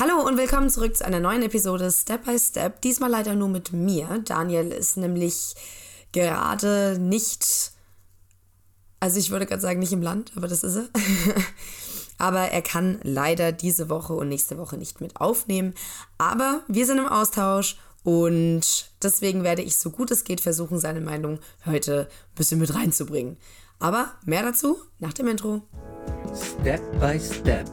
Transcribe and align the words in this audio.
Hallo 0.00 0.24
und 0.24 0.38
willkommen 0.38 0.70
zurück 0.70 0.96
zu 0.96 1.04
einer 1.04 1.18
neuen 1.18 1.42
Episode 1.42 1.90
Step 1.90 2.24
by 2.24 2.38
Step. 2.38 2.80
Diesmal 2.82 3.10
leider 3.10 3.34
nur 3.34 3.48
mit 3.48 3.72
mir. 3.72 4.22
Daniel 4.24 4.70
ist 4.70 4.96
nämlich 4.96 5.56
gerade 6.12 6.98
nicht, 7.00 7.72
also 9.00 9.18
ich 9.18 9.32
würde 9.32 9.44
gerade 9.44 9.60
sagen, 9.60 9.80
nicht 9.80 9.92
im 9.92 10.00
Land, 10.00 10.30
aber 10.36 10.46
das 10.46 10.62
ist 10.62 10.76
er. 10.76 10.88
aber 12.18 12.42
er 12.42 12.62
kann 12.62 13.00
leider 13.02 13.50
diese 13.50 13.88
Woche 13.88 14.12
und 14.12 14.28
nächste 14.28 14.56
Woche 14.56 14.76
nicht 14.76 15.00
mit 15.00 15.20
aufnehmen. 15.20 15.74
Aber 16.16 16.62
wir 16.68 16.86
sind 16.86 16.98
im 16.98 17.08
Austausch 17.08 17.76
und 18.04 18.92
deswegen 19.02 19.42
werde 19.42 19.62
ich 19.62 19.78
so 19.78 19.90
gut 19.90 20.12
es 20.12 20.22
geht 20.22 20.40
versuchen, 20.40 20.78
seine 20.78 21.00
Meinung 21.00 21.40
heute 21.66 22.02
ein 22.02 22.34
bisschen 22.36 22.60
mit 22.60 22.72
reinzubringen. 22.72 23.36
Aber 23.80 24.12
mehr 24.24 24.44
dazu 24.44 24.78
nach 25.00 25.12
dem 25.12 25.26
Intro. 25.26 25.62
Step 26.60 26.80
by 27.00 27.18
Step 27.18 27.68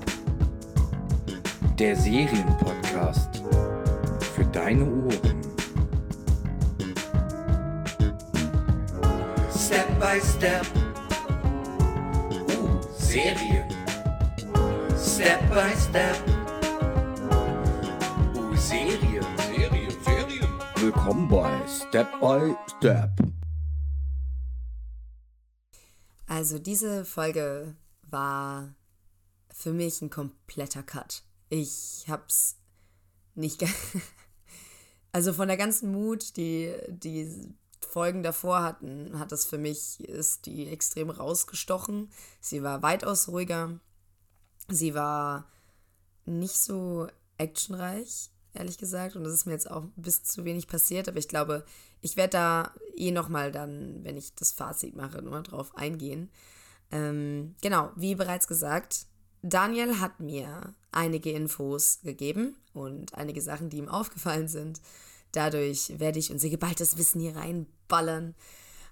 der 1.79 1.97
Serienpodcast 1.97 3.43
für 4.33 4.45
deine 4.45 4.85
Ohren. 4.85 5.41
Step 9.51 9.99
by 9.99 10.21
Step. 10.21 10.65
Uh, 12.47 12.81
Serien. 12.97 13.65
Step 14.97 15.41
by 15.49 15.75
Step. 15.75 16.15
Uh, 17.29 18.55
Serien. 18.55 19.25
Serien, 19.37 19.91
Serien. 20.05 20.49
Willkommen 20.77 21.27
bei 21.27 21.67
Step 21.67 22.07
by 22.21 22.55
Step. 22.77 23.11
Also 26.27 26.57
diese 26.57 27.03
Folge 27.03 27.75
war 28.03 28.73
für 29.53 29.73
mich 29.73 30.01
ein 30.01 30.09
kompletter 30.09 30.81
Cut. 30.81 31.23
Ich 31.57 32.03
hab's 32.09 32.57
nicht. 33.33 33.63
also 35.13 35.31
von 35.31 35.47
der 35.47 35.55
ganzen 35.55 35.89
Mut, 35.89 36.35
die 36.35 36.75
die 36.89 37.55
Folgen 37.79 38.23
davor 38.23 38.61
hatten, 38.61 39.17
hat 39.17 39.31
das 39.31 39.45
für 39.45 39.57
mich, 39.57 40.01
ist 40.01 40.47
die 40.47 40.67
extrem 40.67 41.09
rausgestochen. 41.09 42.11
Sie 42.41 42.61
war 42.61 42.83
weitaus 42.83 43.29
ruhiger. 43.29 43.79
Sie 44.67 44.95
war 44.95 45.49
nicht 46.25 46.57
so 46.57 47.07
actionreich, 47.37 48.31
ehrlich 48.53 48.77
gesagt. 48.77 49.15
Und 49.15 49.23
das 49.23 49.31
ist 49.31 49.45
mir 49.45 49.53
jetzt 49.53 49.71
auch 49.71 49.83
ein 49.83 49.93
bisschen 49.95 50.25
zu 50.25 50.43
wenig 50.43 50.67
passiert. 50.67 51.07
Aber 51.07 51.19
ich 51.19 51.29
glaube, 51.29 51.63
ich 52.01 52.17
werde 52.17 52.31
da 52.31 52.73
eh 52.97 53.11
nochmal 53.11 53.53
dann, 53.53 54.03
wenn 54.03 54.17
ich 54.17 54.35
das 54.35 54.51
Fazit 54.51 54.97
mache, 54.97 55.21
nochmal 55.21 55.43
drauf 55.43 55.73
eingehen. 55.77 56.29
Ähm, 56.91 57.55
genau, 57.61 57.93
wie 57.95 58.15
bereits 58.15 58.45
gesagt, 58.45 59.07
Daniel 59.47 59.99
hat 59.99 60.19
mir 60.19 60.73
einige 60.91 61.31
Infos 61.31 61.99
gegeben 62.01 62.55
und 62.73 63.13
einige 63.13 63.41
Sachen, 63.41 63.69
die 63.69 63.77
ihm 63.77 63.89
aufgefallen 63.89 64.47
sind. 64.47 64.81
Dadurch 65.31 65.99
werde 65.99 66.17
ich 66.17 66.31
unser 66.31 66.49
geballtes 66.49 66.97
Wissen 66.97 67.21
hier 67.21 67.35
reinballern. 67.35 68.33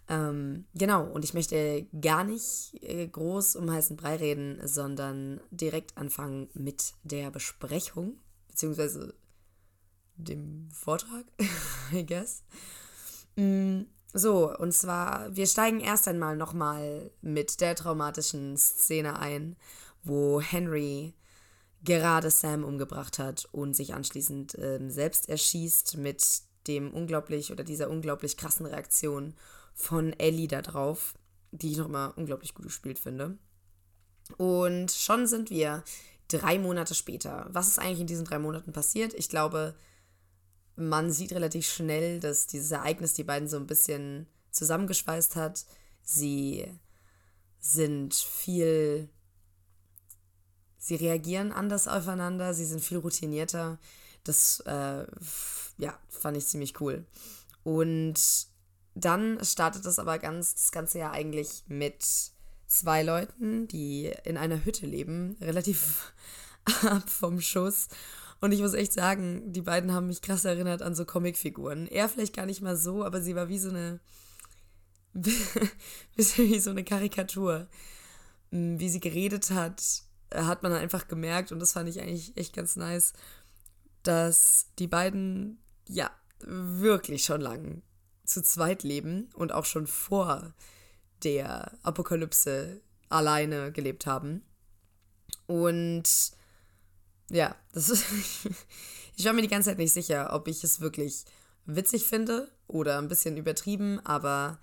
Ähm, 0.09 0.65
genau, 0.75 1.05
und 1.05 1.25
ich 1.25 1.33
möchte 1.33 1.87
gar 1.99 2.23
nicht 2.23 2.75
äh, 2.83 3.07
groß 3.07 3.55
um 3.55 3.71
heißen 3.71 3.97
Brei 3.97 4.17
reden, 4.17 4.59
sondern 4.63 5.39
direkt 5.49 5.97
anfangen 5.97 6.49
mit 6.53 6.93
der 7.03 7.31
Besprechung, 7.31 8.19
beziehungsweise 8.49 9.15
dem 10.17 10.69
Vortrag, 10.71 11.25
I 11.91 12.05
guess. 12.05 12.43
Mm, 13.37 13.83
so, 14.13 14.55
und 14.55 14.73
zwar, 14.73 15.35
wir 15.35 15.47
steigen 15.47 15.79
erst 15.79 16.07
einmal 16.07 16.37
nochmal 16.37 17.09
mit 17.21 17.59
der 17.61 17.73
traumatischen 17.75 18.55
Szene 18.57 19.17
ein, 19.17 19.55
wo 20.03 20.41
Henry 20.41 21.13
gerade 21.83 22.29
Sam 22.29 22.63
umgebracht 22.63 23.19
hat 23.19 23.47
und 23.51 23.75
sich 23.75 23.93
anschließend 23.93 24.57
ähm, 24.59 24.89
selbst 24.89 25.29
erschießt 25.29 25.97
mit 25.97 26.23
dem 26.67 26.93
unglaublich 26.93 27.51
oder 27.51 27.63
dieser 27.63 27.89
unglaublich 27.89 28.37
krassen 28.37 28.65
Reaktion 28.65 29.33
von 29.73 30.13
Ellie 30.13 30.47
da 30.47 30.61
drauf, 30.61 31.13
die 31.51 31.71
ich 31.71 31.77
nochmal 31.77 32.13
unglaublich 32.15 32.53
gut 32.53 32.65
gespielt 32.65 32.99
finde. 32.99 33.37
Und 34.37 34.91
schon 34.91 35.27
sind 35.27 35.49
wir 35.49 35.83
drei 36.29 36.57
Monate 36.57 36.95
später. 36.95 37.47
Was 37.51 37.67
ist 37.67 37.79
eigentlich 37.79 38.01
in 38.01 38.07
diesen 38.07 38.25
drei 38.25 38.39
Monaten 38.39 38.71
passiert? 38.71 39.13
Ich 39.13 39.27
glaube, 39.27 39.75
man 40.75 41.11
sieht 41.11 41.33
relativ 41.33 41.67
schnell, 41.67 42.19
dass 42.19 42.47
dieses 42.47 42.71
Ereignis 42.71 43.13
die 43.13 43.23
beiden 43.23 43.47
so 43.47 43.57
ein 43.57 43.67
bisschen 43.67 44.27
zusammengeschweißt 44.51 45.35
hat. 45.35 45.65
Sie 46.01 46.65
sind 47.59 48.13
viel 48.13 49.09
sie 50.83 50.95
reagieren 50.95 51.53
anders 51.53 51.87
aufeinander, 51.87 52.53
sie 52.53 52.65
sind 52.65 52.81
viel 52.81 52.97
routinierter. 52.97 53.79
Das, 54.25 54.59
äh, 54.65 55.05
ja, 55.77 55.97
fand 56.09 56.35
ich 56.35 56.45
ziemlich 56.45 56.79
cool. 56.81 57.05
Und 57.63 58.19
dann 58.93 59.43
startet 59.43 59.85
das 59.85 59.97
aber 59.97 60.19
ganz, 60.19 60.55
das 60.55 60.71
Ganze 60.73 60.99
ja 60.99 61.11
eigentlich 61.11 61.63
mit 61.67 62.05
zwei 62.67 63.01
Leuten, 63.01 63.67
die 63.69 64.11
in 64.25 64.35
einer 64.35 64.65
Hütte 64.65 64.85
leben, 64.85 65.37
relativ 65.41 66.13
ab 66.83 67.09
vom 67.09 67.39
Schuss. 67.39 67.87
Und 68.41 68.51
ich 68.51 68.59
muss 68.59 68.73
echt 68.73 68.91
sagen, 68.91 69.53
die 69.53 69.61
beiden 69.61 69.93
haben 69.93 70.07
mich 70.07 70.21
krass 70.21 70.43
erinnert 70.43 70.81
an 70.81 70.95
so 70.95 71.05
Comicfiguren. 71.05 71.87
Er 71.87 72.09
vielleicht 72.09 72.35
gar 72.35 72.45
nicht 72.45 72.61
mal 72.61 72.75
so, 72.75 73.05
aber 73.05 73.21
sie 73.21 73.35
war 73.35 73.47
wie 73.47 73.57
so 73.57 73.69
eine, 73.69 74.01
bisschen 75.13 76.49
wie 76.51 76.59
so 76.59 76.71
eine 76.71 76.83
Karikatur. 76.83 77.67
Wie 78.51 78.89
sie 78.89 78.99
geredet 78.99 79.49
hat, 79.49 80.03
hat 80.33 80.63
man 80.63 80.73
einfach 80.73 81.07
gemerkt, 81.07 81.51
und 81.51 81.59
das 81.59 81.73
fand 81.73 81.89
ich 81.89 82.01
eigentlich 82.01 82.35
echt 82.37 82.53
ganz 82.53 82.75
nice, 82.75 83.13
dass 84.03 84.67
die 84.79 84.87
beiden, 84.87 85.59
ja, 85.87 86.11
wirklich 86.39 87.23
schon 87.23 87.41
lang 87.41 87.81
zu 88.25 88.41
zweit 88.41 88.83
leben 88.83 89.29
und 89.33 89.51
auch 89.51 89.65
schon 89.65 89.87
vor 89.87 90.53
der 91.23 91.71
Apokalypse 91.83 92.81
alleine 93.09 93.71
gelebt 93.71 94.05
haben. 94.05 94.43
Und 95.47 96.03
ja, 97.29 97.55
das 97.73 97.89
ist. 97.89 98.05
ich 99.15 99.25
war 99.25 99.33
mir 99.33 99.41
die 99.41 99.47
ganze 99.47 99.69
Zeit 99.69 99.77
nicht 99.77 99.93
sicher, 99.93 100.33
ob 100.33 100.47
ich 100.47 100.63
es 100.63 100.81
wirklich 100.81 101.25
witzig 101.65 102.05
finde 102.05 102.51
oder 102.67 102.97
ein 102.97 103.07
bisschen 103.07 103.37
übertrieben, 103.37 103.99
aber 104.05 104.59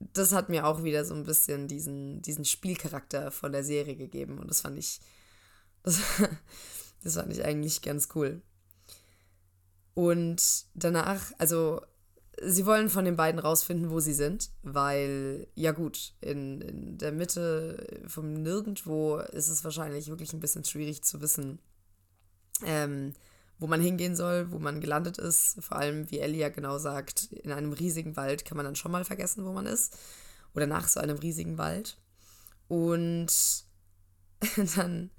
das 0.00 0.32
hat 0.32 0.48
mir 0.48 0.66
auch 0.66 0.82
wieder 0.82 1.04
so 1.04 1.14
ein 1.14 1.24
bisschen 1.24 1.68
diesen, 1.68 2.22
diesen 2.22 2.44
Spielcharakter 2.44 3.30
von 3.30 3.52
der 3.52 3.62
Serie 3.62 3.96
gegeben. 3.96 4.38
Und 4.38 4.48
das 4.48 4.62
fand 4.62 4.78
ich. 4.78 5.00
Das, 5.82 5.98
das 7.02 7.14
fand 7.14 7.32
ich 7.32 7.42
eigentlich 7.42 7.80
ganz 7.80 8.10
cool. 8.14 8.42
Und 9.94 10.66
danach, 10.74 11.32
also 11.38 11.80
sie 12.42 12.66
wollen 12.66 12.90
von 12.90 13.04
den 13.04 13.16
beiden 13.16 13.40
rausfinden, 13.40 13.90
wo 13.90 14.00
sie 14.00 14.12
sind, 14.12 14.50
weil, 14.62 15.46
ja 15.54 15.72
gut, 15.72 16.12
in, 16.20 16.60
in 16.60 16.98
der 16.98 17.12
Mitte 17.12 18.02
vom 18.06 18.34
Nirgendwo 18.34 19.16
ist 19.16 19.48
es 19.48 19.64
wahrscheinlich 19.64 20.08
wirklich 20.08 20.34
ein 20.34 20.40
bisschen 20.40 20.64
schwierig 20.64 21.02
zu 21.02 21.20
wissen, 21.20 21.58
ähm, 22.64 23.14
wo 23.60 23.66
man 23.66 23.80
hingehen 23.80 24.16
soll, 24.16 24.50
wo 24.50 24.58
man 24.58 24.80
gelandet 24.80 25.18
ist. 25.18 25.62
Vor 25.62 25.76
allem, 25.76 26.10
wie 26.10 26.18
Ellie 26.18 26.40
ja 26.40 26.48
genau 26.48 26.78
sagt, 26.78 27.24
in 27.32 27.52
einem 27.52 27.72
riesigen 27.72 28.16
Wald 28.16 28.44
kann 28.44 28.56
man 28.56 28.64
dann 28.64 28.76
schon 28.76 28.90
mal 28.90 29.04
vergessen, 29.04 29.44
wo 29.44 29.52
man 29.52 29.66
ist. 29.66 29.96
Oder 30.54 30.66
nach 30.66 30.88
so 30.88 30.98
einem 30.98 31.18
riesigen 31.18 31.58
Wald. 31.58 31.98
Und 32.68 33.28
dann 34.76 35.10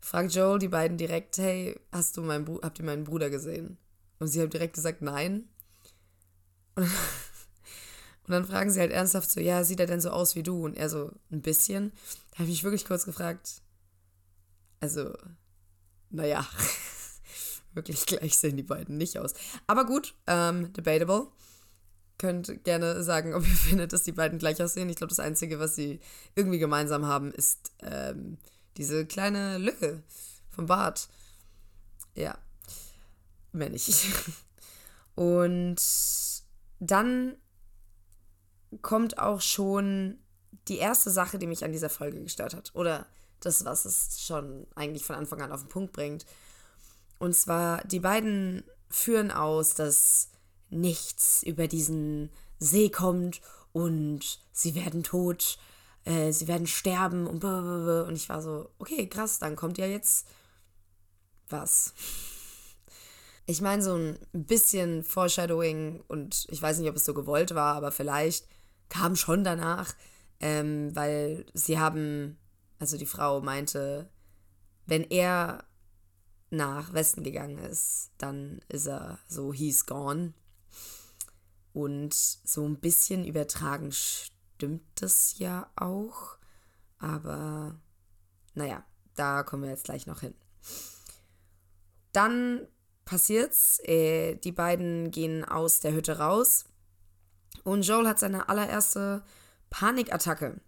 fragt 0.00 0.34
Joel 0.34 0.58
die 0.58 0.68
beiden 0.68 0.98
direkt, 0.98 1.38
hey, 1.38 1.80
hast 1.90 2.16
du 2.16 2.22
meinen 2.22 2.46
habt 2.62 2.78
ihr 2.78 2.84
meinen 2.84 3.04
Bruder 3.04 3.30
gesehen? 3.30 3.78
Und 4.18 4.28
sie 4.28 4.42
haben 4.42 4.50
direkt 4.50 4.74
gesagt, 4.74 5.00
nein. 5.00 5.48
Und 6.76 8.32
dann 8.34 8.44
fragen 8.44 8.70
sie 8.70 8.80
halt 8.80 8.92
ernsthaft 8.92 9.30
so, 9.30 9.40
ja, 9.40 9.64
sieht 9.64 9.80
er 9.80 9.86
denn 9.86 10.02
so 10.02 10.10
aus 10.10 10.36
wie 10.36 10.42
du? 10.42 10.66
Und 10.66 10.76
er 10.76 10.90
so, 10.90 11.12
ein 11.30 11.40
bisschen. 11.40 11.92
Da 12.32 12.40
habe 12.40 12.44
ich 12.44 12.50
mich 12.50 12.64
wirklich 12.64 12.84
kurz 12.84 13.06
gefragt, 13.06 13.62
also, 14.80 15.14
naja. 16.10 16.46
Wirklich 17.74 18.06
gleich 18.06 18.36
sehen 18.36 18.56
die 18.56 18.62
beiden 18.62 18.96
nicht 18.96 19.18
aus. 19.18 19.34
Aber 19.66 19.84
gut, 19.84 20.14
ähm, 20.26 20.72
debatable. 20.72 21.28
Könnt 22.18 22.64
gerne 22.64 23.02
sagen, 23.02 23.34
ob 23.34 23.42
ihr 23.48 23.54
findet, 23.54 23.92
dass 23.92 24.02
die 24.02 24.12
beiden 24.12 24.38
gleich 24.38 24.62
aussehen. 24.62 24.88
Ich 24.88 24.96
glaube, 24.96 25.10
das 25.10 25.20
Einzige, 25.20 25.58
was 25.58 25.74
sie 25.74 26.00
irgendwie 26.34 26.58
gemeinsam 26.58 27.06
haben, 27.06 27.32
ist 27.32 27.72
ähm, 27.80 28.38
diese 28.76 29.06
kleine 29.06 29.58
Lücke 29.58 30.02
vom 30.50 30.66
Bart. 30.66 31.08
Ja, 32.14 32.36
mehr 33.52 33.70
nicht. 33.70 34.06
Und 35.14 35.80
dann 36.80 37.36
kommt 38.82 39.18
auch 39.18 39.40
schon 39.40 40.18
die 40.68 40.78
erste 40.78 41.10
Sache, 41.10 41.38
die 41.38 41.46
mich 41.46 41.64
an 41.64 41.72
dieser 41.72 41.90
Folge 41.90 42.22
gestört 42.22 42.54
hat. 42.54 42.70
Oder 42.74 43.06
das, 43.40 43.64
was 43.64 43.84
es 43.84 44.20
schon 44.22 44.66
eigentlich 44.74 45.04
von 45.04 45.16
Anfang 45.16 45.40
an 45.42 45.52
auf 45.52 45.62
den 45.62 45.68
Punkt 45.68 45.92
bringt. 45.92 46.26
Und 47.18 47.34
zwar, 47.34 47.84
die 47.84 48.00
beiden 48.00 48.64
führen 48.88 49.30
aus, 49.30 49.74
dass 49.74 50.30
nichts 50.70 51.42
über 51.42 51.68
diesen 51.68 52.30
See 52.58 52.90
kommt 52.90 53.40
und 53.72 54.40
sie 54.52 54.74
werden 54.74 55.02
tot, 55.02 55.58
äh, 56.04 56.32
sie 56.32 56.48
werden 56.48 56.66
sterben 56.66 57.26
und 57.26 57.40
blablabla. 57.40 58.02
Und 58.02 58.16
ich 58.16 58.28
war 58.28 58.42
so, 58.42 58.70
okay, 58.78 59.08
krass, 59.08 59.38
dann 59.38 59.56
kommt 59.56 59.78
ja 59.78 59.86
jetzt 59.86 60.26
was. 61.48 61.94
Ich 63.46 63.60
meine, 63.62 63.82
so 63.82 63.94
ein 63.94 64.18
bisschen 64.32 65.04
Foreshadowing 65.04 66.02
und 66.08 66.46
ich 66.50 66.60
weiß 66.60 66.78
nicht, 66.78 66.90
ob 66.90 66.96
es 66.96 67.04
so 67.04 67.14
gewollt 67.14 67.54
war, 67.54 67.76
aber 67.76 67.92
vielleicht 67.92 68.46
kam 68.90 69.16
schon 69.16 69.44
danach, 69.44 69.94
ähm, 70.40 70.94
weil 70.94 71.46
sie 71.54 71.78
haben, 71.78 72.38
also 72.78 72.96
die 72.98 73.06
Frau 73.06 73.40
meinte, 73.40 74.10
wenn 74.86 75.02
er 75.04 75.64
nach 76.50 76.92
Westen 76.92 77.22
gegangen 77.22 77.58
ist, 77.58 78.10
dann 78.18 78.60
ist 78.68 78.86
er 78.86 79.18
so, 79.28 79.52
he's 79.52 79.86
gone. 79.86 80.32
Und 81.72 82.14
so 82.14 82.66
ein 82.66 82.80
bisschen 82.80 83.24
übertragen 83.26 83.92
stimmt 83.92 84.82
das 84.96 85.38
ja 85.38 85.70
auch. 85.76 86.38
Aber 86.98 87.76
naja, 88.54 88.84
da 89.14 89.42
kommen 89.42 89.64
wir 89.64 89.70
jetzt 89.70 89.84
gleich 89.84 90.06
noch 90.06 90.20
hin. 90.20 90.34
Dann 92.12 92.66
passiert's. 93.04 93.80
Äh, 93.84 94.36
die 94.36 94.52
beiden 94.52 95.10
gehen 95.10 95.44
aus 95.44 95.80
der 95.80 95.92
Hütte 95.92 96.18
raus. 96.18 96.64
Und 97.64 97.82
Joel 97.82 98.08
hat 98.08 98.18
seine 98.18 98.48
allererste 98.48 99.22
Panikattacke. 99.70 100.60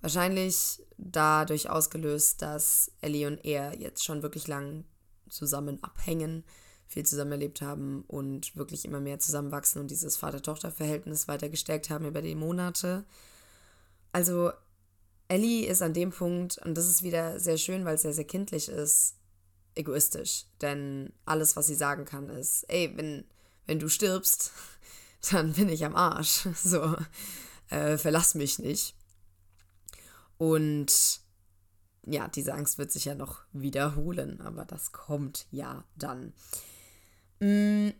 Wahrscheinlich 0.00 0.82
dadurch 0.96 1.68
ausgelöst, 1.68 2.42
dass 2.42 2.90
Ellie 3.00 3.26
und 3.26 3.44
er 3.44 3.78
jetzt 3.78 4.04
schon 4.04 4.22
wirklich 4.22 4.48
lang 4.48 4.84
zusammen 5.28 5.82
abhängen, 5.82 6.44
viel 6.86 7.06
zusammen 7.06 7.32
erlebt 7.32 7.62
haben 7.62 8.04
und 8.08 8.56
wirklich 8.56 8.84
immer 8.84 9.00
mehr 9.00 9.18
zusammenwachsen 9.18 9.80
und 9.80 9.90
dieses 9.90 10.16
Vater-Tochter-Verhältnis 10.16 11.28
weiter 11.28 11.48
gestärkt 11.48 11.90
haben 11.90 12.06
über 12.06 12.22
die 12.22 12.34
Monate. 12.34 13.04
Also 14.12 14.50
Ellie 15.28 15.66
ist 15.66 15.82
an 15.82 15.94
dem 15.94 16.10
Punkt, 16.10 16.58
und 16.58 16.76
das 16.76 16.88
ist 16.88 17.02
wieder 17.02 17.38
sehr 17.38 17.56
schön, 17.56 17.84
weil 17.84 17.94
es 17.94 18.02
sehr, 18.02 18.12
sehr 18.12 18.24
kindlich 18.24 18.68
ist, 18.68 19.14
egoistisch. 19.76 20.46
Denn 20.60 21.12
alles, 21.24 21.54
was 21.56 21.68
sie 21.68 21.76
sagen 21.76 22.04
kann, 22.04 22.28
ist, 22.28 22.64
ey, 22.68 22.92
wenn, 22.96 23.24
wenn 23.66 23.78
du 23.78 23.88
stirbst, 23.88 24.50
dann 25.30 25.52
bin 25.52 25.68
ich 25.68 25.84
am 25.84 25.94
Arsch. 25.94 26.48
So, 26.64 26.96
äh, 27.68 27.96
verlass 27.96 28.34
mich 28.34 28.58
nicht. 28.58 28.96
Und 30.40 31.20
ja, 32.06 32.26
diese 32.28 32.54
Angst 32.54 32.78
wird 32.78 32.90
sich 32.90 33.04
ja 33.04 33.14
noch 33.14 33.42
wiederholen, 33.52 34.40
aber 34.40 34.64
das 34.64 34.90
kommt 34.90 35.46
ja 35.50 35.84
dann. 35.96 36.32
Mm, 37.40 37.90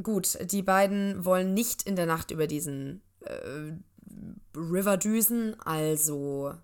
gut, 0.00 0.38
die 0.52 0.62
beiden 0.62 1.24
wollen 1.24 1.52
nicht 1.52 1.82
in 1.82 1.96
der 1.96 2.06
Nacht 2.06 2.30
über 2.30 2.46
diesen 2.46 3.02
äh, 3.22 3.72
River 4.54 4.98
düsen, 4.98 5.58
also 5.62 6.54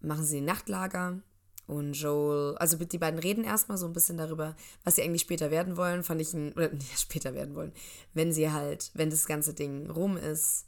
machen 0.00 0.24
sie 0.24 0.40
Nachtlager 0.40 1.22
und 1.68 1.92
Joel, 1.92 2.56
also 2.56 2.76
die 2.76 2.98
beiden 2.98 3.20
reden 3.20 3.44
erstmal 3.44 3.78
so 3.78 3.86
ein 3.86 3.92
bisschen 3.92 4.16
darüber, 4.16 4.56
was 4.82 4.96
sie 4.96 5.02
eigentlich 5.02 5.22
später 5.22 5.52
werden 5.52 5.76
wollen, 5.76 6.02
fand 6.02 6.20
ich 6.20 6.34
ein, 6.34 6.52
oder 6.54 6.70
nicht 6.72 6.98
später 6.98 7.34
werden 7.34 7.54
wollen, 7.54 7.72
wenn 8.14 8.32
sie 8.32 8.50
halt, 8.50 8.90
wenn 8.94 9.10
das 9.10 9.26
ganze 9.26 9.54
Ding 9.54 9.88
rum 9.90 10.16
ist, 10.16 10.66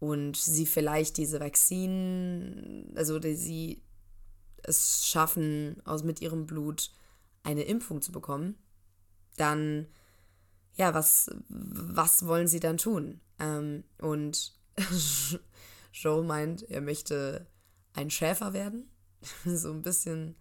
und 0.00 0.36
sie 0.36 0.66
vielleicht 0.66 1.16
diese 1.16 1.40
Vakzin, 1.40 2.92
also 2.94 3.20
sie 3.20 3.82
es 4.62 5.06
schaffen, 5.06 5.80
aus 5.84 6.04
mit 6.04 6.20
ihrem 6.20 6.46
Blut 6.46 6.90
eine 7.42 7.62
Impfung 7.62 8.02
zu 8.02 8.12
bekommen, 8.12 8.56
dann, 9.36 9.86
ja, 10.74 10.94
was, 10.94 11.30
was 11.48 12.26
wollen 12.26 12.48
sie 12.48 12.60
dann 12.60 12.76
tun? 12.76 13.20
Ähm, 13.38 13.84
und 14.00 14.54
Joel 15.92 16.24
meint, 16.24 16.62
er 16.70 16.80
möchte 16.80 17.46
ein 17.94 18.10
Schäfer 18.10 18.52
werden, 18.52 18.90
so 19.44 19.72
ein 19.72 19.82
bisschen 19.82 20.36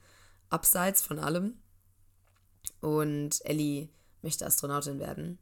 abseits 0.50 1.02
von 1.02 1.20
allem. 1.20 1.58
Und 2.82 3.44
Ellie 3.46 3.90
möchte 4.22 4.46
Astronautin 4.46 5.00
werden. 5.00 5.40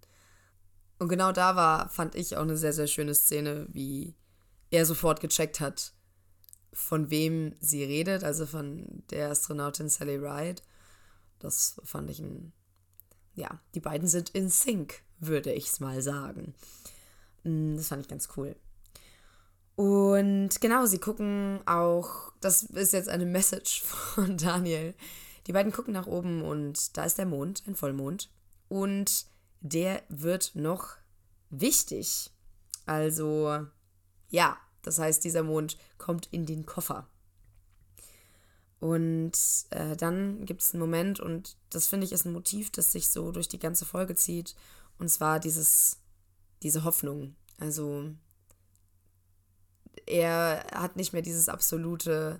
Und 0.98 1.10
genau 1.10 1.32
da 1.32 1.56
war, 1.56 1.90
fand 1.90 2.16
ich 2.16 2.38
auch 2.38 2.44
eine 2.44 2.58
sehr, 2.58 2.74
sehr 2.74 2.88
schöne 2.88 3.16
Szene, 3.16 3.68
wie 3.70 4.16
er 4.70 4.86
sofort 4.86 5.20
gecheckt 5.20 5.60
hat, 5.60 5.94
von 6.74 7.10
wem 7.10 7.56
sie 7.60 7.84
redet, 7.84 8.24
also 8.24 8.46
von 8.46 9.04
der 9.10 9.30
Astronautin 9.30 9.90
Sally 9.90 10.18
Ride. 10.18 10.62
Das 11.40 11.80
fand 11.84 12.10
ich 12.10 12.20
ein. 12.20 12.54
Ja, 13.34 13.60
die 13.74 13.82
beiden 13.82 14.08
sind 14.08 14.30
in 14.30 14.50
Sync, 14.50 15.02
würde 15.20 15.52
ich 15.52 15.68
es 15.68 15.80
mal 15.82 16.02
sagen. 16.02 16.56
Mm, 17.44 17.76
das 17.76 17.90
fand 17.90 18.04
ich 18.04 18.08
ganz 18.08 18.30
cool. 18.38 18.56
Und 19.76 20.62
genau, 20.62 20.86
sie 20.86 21.00
gucken 21.00 21.60
auch, 21.66 22.32
das 22.40 22.64
ist 22.64 22.94
jetzt 22.94 23.10
eine 23.10 23.26
Message 23.26 23.82
von 23.84 24.38
Daniel. 24.38 24.94
Die 25.48 25.54
beiden 25.54 25.72
gucken 25.72 25.94
nach 25.94 26.08
oben 26.08 26.42
und 26.42 26.98
da 26.98 27.04
ist 27.04 27.18
der 27.18 27.26
Mond, 27.26 27.64
ein 27.68 27.76
Vollmond. 27.76 28.30
Und 28.68 29.28
der 29.62 30.04
wird 30.10 30.52
noch 30.56 30.98
wichtig. 31.50 32.32
Also, 32.86 33.66
ja, 34.30 34.58
das 34.82 35.00
heißt, 35.00 35.24
dieser 35.24 35.44
Mond 35.44 35.78
kommt 35.98 36.28
in 36.32 36.46
den 36.46 36.66
Koffer. 36.66 37.08
Und 38.80 39.34
äh, 39.72 39.96
dann 39.96 40.46
gibt 40.46 40.62
es 40.62 40.74
einen 40.74 40.82
Moment, 40.82 41.20
und 41.20 41.58
das 41.72 41.88
finde 41.88 42.06
ich 42.06 42.12
ist 42.12 42.26
ein 42.26 42.34
Motiv, 42.34 42.70
das 42.72 42.92
sich 42.92 43.10
so 43.10 43.32
durch 43.32 43.48
die 43.48 43.60
ganze 43.60 43.86
Folge 43.86 44.16
zieht. 44.16 44.56
Und 45.00 45.10
zwar 45.10 45.40
dieses, 45.40 45.98
diese 46.62 46.84
Hoffnung. 46.84 47.36
Also, 47.58 48.12
er 50.06 50.68
hat 50.72 50.98
nicht 50.98 51.14
mehr 51.14 51.22
dieses 51.22 51.50
absolute, 51.50 52.40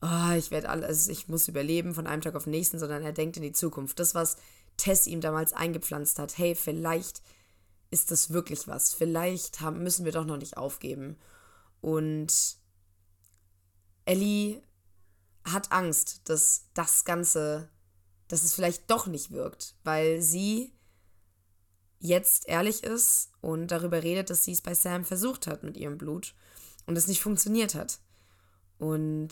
oh, 0.00 0.32
ich 0.36 0.50
werde 0.50 0.70
alles, 0.70 1.08
ich 1.08 1.28
muss 1.28 1.48
überleben 1.48 1.94
von 1.94 2.06
einem 2.06 2.22
Tag 2.22 2.36
auf 2.36 2.44
den 2.44 2.52
nächsten, 2.52 2.78
sondern 2.78 3.02
er 3.02 3.12
denkt 3.12 3.36
in 3.36 3.42
die 3.42 3.52
Zukunft. 3.52 3.98
Das, 3.98 4.14
was 4.14 4.36
Tess 4.76 5.06
ihm 5.06 5.20
damals 5.20 5.52
eingepflanzt 5.52 6.18
hat, 6.18 6.38
hey, 6.38 6.54
vielleicht 6.54 7.22
ist 7.90 8.10
das 8.10 8.30
wirklich 8.30 8.66
was, 8.66 8.94
vielleicht 8.94 9.60
haben, 9.60 9.82
müssen 9.82 10.04
wir 10.04 10.12
doch 10.12 10.24
noch 10.24 10.38
nicht 10.38 10.56
aufgeben. 10.56 11.18
Und 11.80 12.56
Ellie 14.04 14.62
hat 15.44 15.72
Angst, 15.72 16.28
dass 16.28 16.68
das 16.74 17.04
Ganze, 17.04 17.68
dass 18.28 18.44
es 18.44 18.54
vielleicht 18.54 18.90
doch 18.90 19.06
nicht 19.06 19.30
wirkt, 19.30 19.74
weil 19.84 20.22
sie 20.22 20.72
jetzt 21.98 22.48
ehrlich 22.48 22.82
ist 22.82 23.30
und 23.40 23.68
darüber 23.68 24.02
redet, 24.02 24.30
dass 24.30 24.44
sie 24.44 24.52
es 24.52 24.60
bei 24.60 24.74
Sam 24.74 25.04
versucht 25.04 25.46
hat 25.46 25.62
mit 25.62 25.76
ihrem 25.76 25.98
Blut 25.98 26.34
und 26.86 26.96
es 26.96 27.06
nicht 27.06 27.20
funktioniert 27.20 27.74
hat. 27.74 28.00
Und 28.78 29.30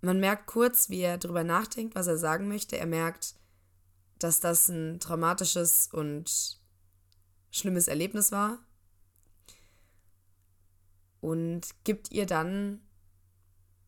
man 0.00 0.20
merkt 0.20 0.46
kurz, 0.46 0.90
wie 0.90 1.00
er 1.00 1.18
darüber 1.18 1.44
nachdenkt, 1.44 1.94
was 1.94 2.06
er 2.06 2.18
sagen 2.18 2.48
möchte. 2.48 2.76
Er 2.76 2.86
merkt, 2.86 3.34
dass 4.18 4.40
das 4.40 4.68
ein 4.68 5.00
traumatisches 5.00 5.88
und 5.92 6.58
schlimmes 7.50 7.88
Erlebnis 7.88 8.32
war? 8.32 8.58
Und 11.20 11.62
gibt 11.84 12.12
ihr 12.12 12.26
dann 12.26 12.80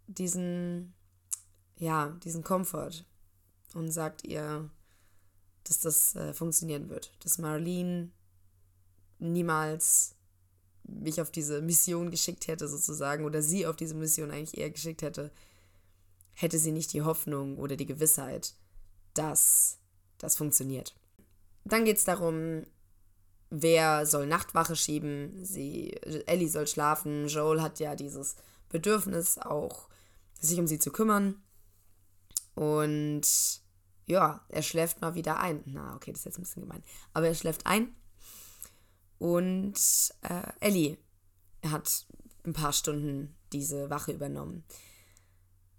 diesen, 0.09 0.95
ja, 1.77 2.09
diesen 2.25 2.43
Komfort 2.43 3.05
und 3.75 3.93
sagt 3.93 4.25
ihr, 4.25 4.69
dass 5.65 5.81
das 5.81 6.17
äh, 6.17 6.35
funktionieren 6.35 6.89
wird, 6.89 7.13
dass 7.21 7.39
Marlene 7.39 8.11
niemals 9.19 10.17
mich 10.83 11.21
auf 11.21 11.31
diese 11.31 11.63
Mission 11.63 12.11
geschickt 12.11 12.49
hätte, 12.49 12.67
sozusagen, 12.67 13.25
oder 13.25 13.43
sie 13.43 13.67
auf 13.67 13.77
diese 13.77 13.95
Mission 13.95 14.31
eigentlich 14.31 14.59
eher 14.59 14.71
geschickt 14.71 15.03
hätte, 15.03 15.31
hätte 16.33 16.59
sie 16.59 16.73
nicht 16.73 16.93
die 16.93 17.03
Hoffnung 17.03 17.59
oder 17.59 17.77
die 17.77 17.87
Gewissheit, 17.87 18.55
dass 19.15 19.79
das 20.21 20.37
funktioniert. 20.37 20.95
Dann 21.65 21.85
geht 21.85 21.99
es 21.99 22.05
darum, 22.05 22.65
wer 23.50 24.07
soll 24.07 24.27
Nachtwache 24.27 24.77
schieben, 24.77 25.45
sie, 25.45 25.93
Ellie 26.27 26.49
soll 26.49 26.67
schlafen, 26.67 27.27
Joel 27.27 27.61
hat 27.61 27.81
ja 27.81 27.95
dieses 27.95 28.37
Bedürfnis 28.69 29.39
auch, 29.39 29.89
sich 30.41 30.59
um 30.59 30.67
sie 30.67 30.79
zu 30.79 30.91
kümmern. 30.91 31.43
Und 32.55 33.23
ja, 34.07 34.45
er 34.49 34.62
schläft 34.62 35.00
mal 35.00 35.15
wieder 35.15 35.41
ein. 35.41 35.62
Na, 35.67 35.95
okay, 35.95 36.12
das 36.12 36.21
ist 36.21 36.25
jetzt 36.27 36.39
ein 36.39 36.43
bisschen 36.43 36.62
gemein. 36.62 36.83
Aber 37.12 37.27
er 37.27 37.35
schläft 37.35 37.67
ein. 37.67 37.95
Und 39.19 39.79
äh, 40.23 40.53
Ellie 40.61 40.97
hat 41.65 42.07
ein 42.45 42.53
paar 42.53 42.73
Stunden 42.73 43.37
diese 43.53 43.91
Wache 43.91 44.12
übernommen. 44.12 44.65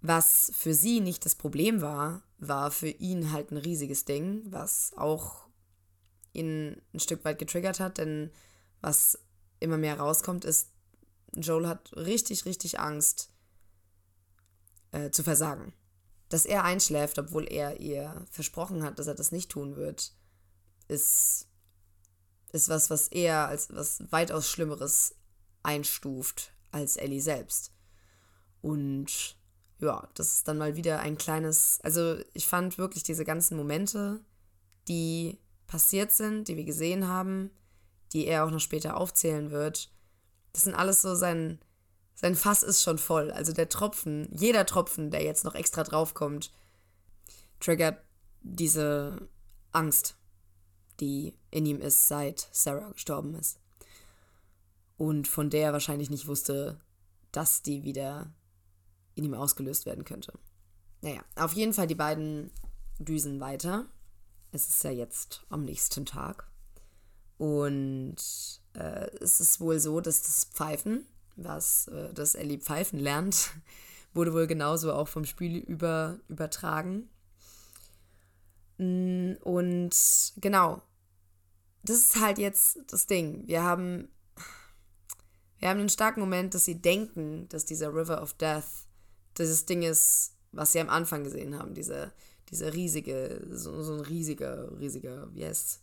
Was 0.02 0.50
für 0.54 0.74
sie 0.74 1.00
nicht 1.00 1.24
das 1.24 1.36
Problem 1.36 1.80
war, 1.80 2.22
war 2.38 2.72
für 2.72 2.88
ihn 2.88 3.30
halt 3.30 3.52
ein 3.52 3.56
riesiges 3.56 4.04
Ding, 4.04 4.42
was 4.46 4.92
auch 4.96 5.46
ihn 6.32 6.82
ein 6.92 6.98
Stück 6.98 7.24
weit 7.24 7.38
getriggert 7.38 7.78
hat, 7.78 7.98
denn 7.98 8.32
was 8.80 9.16
immer 9.60 9.78
mehr 9.78 10.00
rauskommt, 10.00 10.44
ist, 10.44 10.70
Joel 11.36 11.68
hat 11.68 11.92
richtig, 11.96 12.44
richtig 12.46 12.80
Angst 12.80 13.30
äh, 14.90 15.10
zu 15.10 15.22
versagen. 15.22 15.72
Dass 16.28 16.46
er 16.46 16.64
einschläft, 16.64 17.20
obwohl 17.20 17.46
er 17.46 17.78
ihr 17.78 18.24
versprochen 18.28 18.82
hat, 18.82 18.98
dass 18.98 19.06
er 19.06 19.14
das 19.14 19.30
nicht 19.30 19.50
tun 19.50 19.76
wird, 19.76 20.12
ist, 20.88 21.46
ist 22.50 22.68
was, 22.68 22.90
was 22.90 23.06
er 23.08 23.46
als 23.46 23.72
was 23.72 24.02
weitaus 24.10 24.48
Schlimmeres 24.48 25.14
einstuft 25.62 26.52
als 26.72 26.96
Ellie 26.96 27.22
selbst. 27.22 27.72
Und 28.62 29.36
ja, 29.82 30.08
das 30.14 30.32
ist 30.32 30.48
dann 30.48 30.58
mal 30.58 30.76
wieder 30.76 31.00
ein 31.00 31.18
kleines, 31.18 31.80
also 31.82 32.16
ich 32.32 32.46
fand 32.46 32.78
wirklich 32.78 33.02
diese 33.02 33.24
ganzen 33.24 33.56
Momente, 33.56 34.20
die 34.88 35.38
passiert 35.66 36.12
sind, 36.12 36.48
die 36.48 36.56
wir 36.56 36.64
gesehen 36.64 37.08
haben, 37.08 37.50
die 38.12 38.26
er 38.26 38.44
auch 38.44 38.50
noch 38.50 38.60
später 38.60 38.96
aufzählen 38.96 39.50
wird, 39.50 39.90
das 40.52 40.62
sind 40.62 40.74
alles 40.74 41.02
so 41.02 41.14
sein, 41.14 41.58
sein 42.14 42.34
Fass 42.36 42.62
ist 42.62 42.82
schon 42.82 42.98
voll. 42.98 43.30
Also 43.30 43.52
der 43.52 43.68
Tropfen, 43.68 44.28
jeder 44.32 44.66
Tropfen, 44.66 45.10
der 45.10 45.24
jetzt 45.24 45.44
noch 45.44 45.54
extra 45.54 45.82
draufkommt, 45.82 46.52
triggert 47.58 47.98
diese 48.42 49.28
Angst, 49.72 50.16
die 51.00 51.34
in 51.50 51.66
ihm 51.66 51.80
ist, 51.80 52.06
seit 52.06 52.48
Sarah 52.52 52.90
gestorben 52.90 53.34
ist. 53.34 53.58
Und 54.98 55.26
von 55.26 55.50
der 55.50 55.68
er 55.68 55.72
wahrscheinlich 55.72 56.10
nicht 56.10 56.28
wusste, 56.28 56.78
dass 57.32 57.62
die 57.62 57.82
wieder 57.82 58.30
in 59.14 59.24
ihm 59.24 59.34
ausgelöst 59.34 59.86
werden 59.86 60.04
könnte. 60.04 60.32
Naja, 61.00 61.22
auf 61.36 61.52
jeden 61.52 61.72
Fall 61.72 61.86
die 61.86 61.94
beiden 61.94 62.50
düsen 62.98 63.40
weiter. 63.40 63.86
Es 64.52 64.68
ist 64.68 64.84
ja 64.84 64.90
jetzt 64.90 65.44
am 65.48 65.64
nächsten 65.64 66.06
Tag. 66.06 66.48
Und 67.38 68.16
äh, 68.74 69.10
es 69.20 69.40
ist 69.40 69.60
wohl 69.60 69.80
so, 69.80 70.00
dass 70.00 70.22
das 70.22 70.44
Pfeifen, 70.44 71.06
was 71.36 71.88
äh, 71.88 72.12
das 72.14 72.34
Ellie 72.34 72.58
Pfeifen 72.58 72.98
lernt, 72.98 73.50
wurde 74.14 74.32
wohl 74.32 74.46
genauso 74.46 74.92
auch 74.92 75.08
vom 75.08 75.24
Spiel 75.24 75.56
über, 75.56 76.20
übertragen. 76.28 77.08
Mm, 78.78 79.32
und 79.42 79.90
genau, 80.36 80.82
das 81.82 81.98
ist 81.98 82.20
halt 82.20 82.38
jetzt 82.38 82.78
das 82.88 83.06
Ding. 83.06 83.46
Wir 83.46 83.62
haben, 83.62 84.08
wir 85.58 85.68
haben 85.68 85.80
einen 85.80 85.88
starken 85.88 86.20
Moment, 86.20 86.54
dass 86.54 86.64
sie 86.64 86.80
denken, 86.80 87.48
dass 87.48 87.64
dieser 87.64 87.92
River 87.92 88.22
of 88.22 88.34
Death 88.34 88.86
dieses 89.38 89.66
Ding 89.66 89.82
ist, 89.82 90.34
was 90.52 90.72
sie 90.72 90.80
am 90.80 90.88
Anfang 90.88 91.24
gesehen 91.24 91.58
haben. 91.58 91.74
Diese, 91.74 92.12
diese 92.50 92.72
riesige, 92.72 93.46
so, 93.50 93.82
so 93.82 93.94
ein 93.94 94.00
riesiger, 94.00 94.78
riesiger, 94.78 95.28
wie 95.34 95.44
heißt 95.44 95.80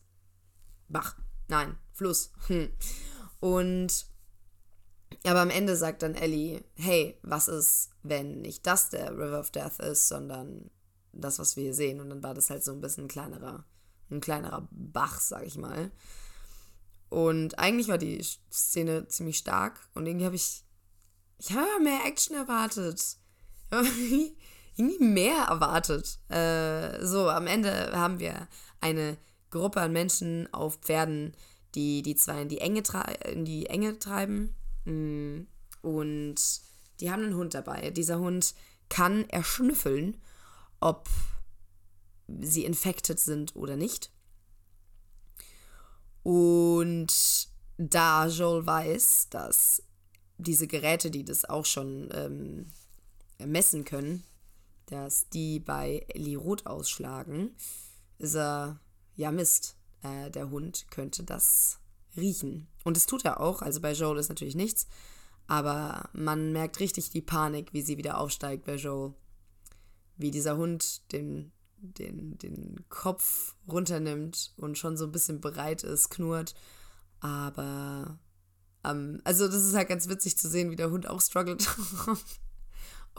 Bach. 0.88 1.18
Nein, 1.48 1.78
Fluss. 1.94 2.32
Hm. 2.48 2.70
Und 3.40 4.08
aber 5.24 5.42
am 5.42 5.50
Ende 5.50 5.76
sagt 5.76 6.04
dann 6.04 6.16
Ellie, 6.16 6.64
hey, 6.76 7.18
was 7.24 7.48
ist, 7.48 7.90
wenn 8.04 8.42
nicht 8.42 8.66
das 8.66 8.90
der 8.90 9.12
River 9.12 9.40
of 9.40 9.52
Death 9.52 9.80
ist, 9.80 10.08
sondern 10.08 10.70
das, 11.12 11.40
was 11.40 11.56
wir 11.56 11.64
hier 11.64 11.74
sehen. 11.74 12.00
Und 12.00 12.10
dann 12.10 12.24
war 12.24 12.34
das 12.34 12.50
halt 12.50 12.64
so 12.64 12.72
ein 12.72 12.82
bisschen 12.82 13.06
ein 13.06 13.10
kleinerer, 13.10 13.66
ein 14.10 14.22
kleinerer 14.22 14.68
Bach, 14.72 15.20
sag 15.20 15.46
ich 15.46 15.58
mal. 15.58 15.92
Und 17.10 17.58
eigentlich 17.58 17.88
war 17.88 17.98
die 17.98 18.24
Szene 18.52 19.08
ziemlich 19.08 19.40
stark 19.40 19.80
und 19.96 20.06
irgendwie 20.06 20.26
habe 20.26 20.36
ich, 20.36 20.64
ich 21.40 21.52
habe 21.52 21.84
mehr 21.84 22.06
Action 22.06 22.36
erwartet. 22.36 23.18
irgendwie 24.76 25.04
mehr 25.04 25.44
erwartet. 25.44 26.20
Äh, 26.30 27.06
so, 27.06 27.30
am 27.30 27.48
Ende 27.48 27.92
haben 27.94 28.20
wir 28.20 28.48
eine 28.82 29.18
Gruppe 29.50 29.82
an 29.82 29.92
Menschen 29.92 30.52
auf 30.54 30.78
Pferden, 30.78 31.36
die 31.76 32.02
die 32.02 32.16
zwei 32.16 32.42
in 32.44 32.50
die 32.50 32.60
Enge, 32.60 32.84
in 33.26 33.46
die 33.46 33.66
Enge 33.68 34.00
treiben. 34.00 34.56
Mm, 34.86 35.42
und 35.82 36.36
die 37.00 37.12
haben 37.12 37.24
einen 37.24 37.36
Hund 37.36 37.54
dabei. 37.54 37.92
Dieser 37.92 38.20
Hund 38.20 38.54
kann 38.90 39.30
erschnüffeln, 39.30 40.18
ob 40.80 41.08
sie 42.42 42.66
infected 42.66 43.20
sind 43.20 43.56
oder 43.56 43.76
nicht. 43.76 44.12
Und 46.24 47.48
da 47.78 48.28
Joel 48.28 48.66
weiß, 48.66 49.28
dass 49.30 49.84
diese 50.38 50.68
Geräte, 50.68 51.12
die 51.12 51.24
das 51.24 51.46
auch 51.46 51.66
schon 51.66 52.10
ähm, 52.14 52.72
messen 53.46 53.86
können, 53.86 54.24
dass 54.88 55.30
die 55.30 55.60
bei 55.60 56.06
Ellie 56.10 56.38
rot 56.38 56.66
ausschlagen, 56.66 57.56
ist 58.18 58.36
er 58.36 58.80
ja 59.16 59.32
Mist, 59.32 59.76
äh, 60.02 60.30
der 60.32 60.50
Hund 60.50 60.88
könnte 60.90 61.24
das 61.24 61.80
riechen. 62.18 62.68
Und 62.84 62.98
das 62.98 63.06
tut 63.06 63.26
er 63.26 63.40
auch, 63.40 63.62
also 63.62 63.82
bei 63.82 63.94
Joel 63.94 64.20
ist 64.20 64.30
natürlich 64.30 64.56
nichts, 64.56 64.88
aber 65.48 66.10
man 66.14 66.52
merkt 66.52 66.80
richtig 66.80 67.10
die 67.10 67.22
Panik, 67.22 67.74
wie 67.74 67.82
sie 67.82 67.98
wieder 67.98 68.20
aufsteigt 68.20 68.66
bei 68.66 68.76
Joel. 68.76 69.14
Wie 70.16 70.32
dieser 70.32 70.58
Hund 70.58 71.12
den, 71.12 71.52
den, 71.78 72.38
den 72.38 72.86
Kopf 72.90 73.56
runternimmt 73.68 74.54
und 74.58 74.78
schon 74.78 74.98
so 74.98 75.06
ein 75.06 75.12
bisschen 75.12 75.40
bereit 75.40 75.84
ist, 75.84 76.10
knurrt. 76.10 76.56
Aber, 77.22 78.20
ähm, 78.84 79.22
also 79.24 79.48
das 79.48 79.66
ist 79.66 79.76
halt 79.76 79.88
ganz 79.88 80.10
witzig 80.10 80.38
zu 80.38 80.50
sehen, 80.50 80.72
wie 80.72 80.76
der 80.76 80.92
Hund 80.92 81.08
auch 81.08 81.22
struggelt, 81.22 81.68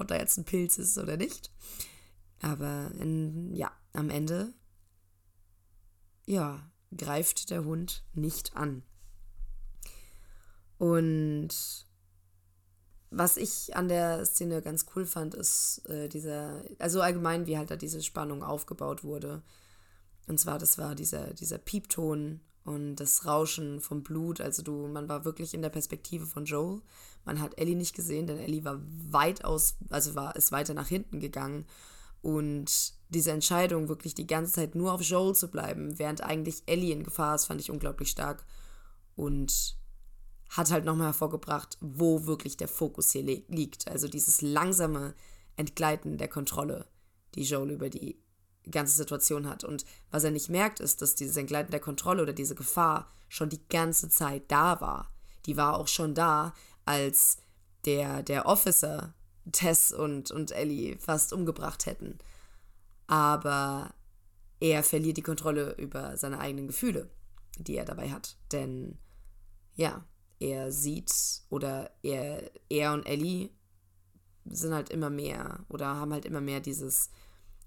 ob 0.00 0.08
da 0.08 0.16
jetzt 0.16 0.36
ein 0.38 0.44
Pilz 0.44 0.78
ist 0.78 0.98
oder 0.98 1.16
nicht. 1.16 1.50
Aber 2.42 2.90
in, 2.98 3.54
ja, 3.54 3.70
am 3.92 4.10
Ende 4.10 4.52
ja, 6.26 6.70
greift 6.96 7.50
der 7.50 7.64
Hund 7.64 8.04
nicht 8.14 8.56
an. 8.56 8.82
Und 10.78 11.50
was 13.10 13.36
ich 13.36 13.76
an 13.76 13.88
der 13.88 14.24
Szene 14.24 14.62
ganz 14.62 14.86
cool 14.94 15.04
fand, 15.04 15.34
ist 15.34 15.84
äh, 15.88 16.08
dieser, 16.08 16.62
also 16.78 17.02
allgemein, 17.02 17.46
wie 17.46 17.58
halt 17.58 17.70
da 17.70 17.76
diese 17.76 18.02
Spannung 18.02 18.42
aufgebaut 18.42 19.02
wurde. 19.02 19.42
Und 20.28 20.38
zwar, 20.38 20.58
das 20.58 20.78
war 20.78 20.94
dieser, 20.94 21.34
dieser 21.34 21.58
Piepton 21.58 22.40
und 22.64 22.96
das 22.96 23.26
Rauschen 23.26 23.80
vom 23.80 24.02
Blut. 24.02 24.40
Also 24.40 24.62
du, 24.62 24.86
man 24.86 25.08
war 25.08 25.24
wirklich 25.24 25.54
in 25.54 25.62
der 25.62 25.70
Perspektive 25.70 26.26
von 26.26 26.44
Joel. 26.44 26.82
Man 27.24 27.40
hat 27.40 27.58
Ellie 27.58 27.76
nicht 27.76 27.94
gesehen, 27.94 28.26
denn 28.26 28.38
Ellie 28.38 28.64
war 28.64 28.80
weit 29.10 29.44
aus, 29.44 29.76
also 29.88 30.14
war, 30.14 30.36
ist 30.36 30.52
weiter 30.52 30.74
nach 30.74 30.88
hinten 30.88 31.20
gegangen. 31.20 31.66
Und 32.22 32.92
diese 33.08 33.32
Entscheidung, 33.32 33.88
wirklich 33.88 34.14
die 34.14 34.26
ganze 34.26 34.52
Zeit 34.52 34.74
nur 34.74 34.92
auf 34.92 35.02
Joel 35.02 35.34
zu 35.34 35.48
bleiben, 35.48 35.98
während 35.98 36.22
eigentlich 36.22 36.62
Ellie 36.66 36.92
in 36.92 37.02
Gefahr 37.02 37.34
ist, 37.34 37.46
fand 37.46 37.60
ich 37.60 37.70
unglaublich 37.70 38.10
stark. 38.10 38.44
Und 39.16 39.76
hat 40.50 40.70
halt 40.70 40.84
nochmal 40.84 41.08
hervorgebracht, 41.08 41.78
wo 41.80 42.26
wirklich 42.26 42.56
der 42.56 42.68
Fokus 42.68 43.12
hier 43.12 43.22
li 43.22 43.44
liegt. 43.48 43.88
Also 43.88 44.08
dieses 44.08 44.42
langsame 44.42 45.14
Entgleiten 45.56 46.18
der 46.18 46.28
Kontrolle, 46.28 46.86
die 47.34 47.42
Joel 47.42 47.70
über 47.70 47.88
die 47.88 48.20
ganze 48.70 48.96
Situation 48.96 49.48
hat. 49.48 49.64
Und 49.64 49.84
was 50.10 50.24
er 50.24 50.30
nicht 50.30 50.50
merkt, 50.50 50.80
ist, 50.80 51.02
dass 51.02 51.14
dieses 51.14 51.36
Entgleiten 51.36 51.70
der 51.70 51.80
Kontrolle 51.80 52.22
oder 52.22 52.32
diese 52.32 52.54
Gefahr 52.54 53.08
schon 53.28 53.48
die 53.48 53.66
ganze 53.68 54.08
Zeit 54.08 54.44
da 54.48 54.80
war. 54.80 55.10
Die 55.46 55.56
war 55.56 55.78
auch 55.78 55.88
schon 55.88 56.14
da, 56.14 56.54
als 56.84 57.38
der, 57.84 58.22
der 58.22 58.46
Officer 58.46 59.14
Tess 59.52 59.92
und, 59.92 60.30
und 60.30 60.52
Ellie 60.52 60.98
fast 60.98 61.32
umgebracht 61.32 61.86
hätten. 61.86 62.18
Aber 63.06 63.94
er 64.60 64.82
verliert 64.82 65.16
die 65.16 65.22
Kontrolle 65.22 65.74
über 65.76 66.16
seine 66.16 66.38
eigenen 66.38 66.66
Gefühle, 66.66 67.08
die 67.58 67.76
er 67.76 67.84
dabei 67.84 68.10
hat. 68.10 68.36
Denn 68.52 68.98
ja, 69.74 70.04
er 70.38 70.72
sieht 70.72 71.12
oder 71.48 71.90
er, 72.02 72.50
er 72.68 72.92
und 72.92 73.06
Ellie 73.06 73.50
sind 74.44 74.74
halt 74.74 74.90
immer 74.90 75.10
mehr 75.10 75.64
oder 75.68 75.86
haben 75.86 76.12
halt 76.12 76.24
immer 76.24 76.40
mehr 76.40 76.60
dieses 76.60 77.10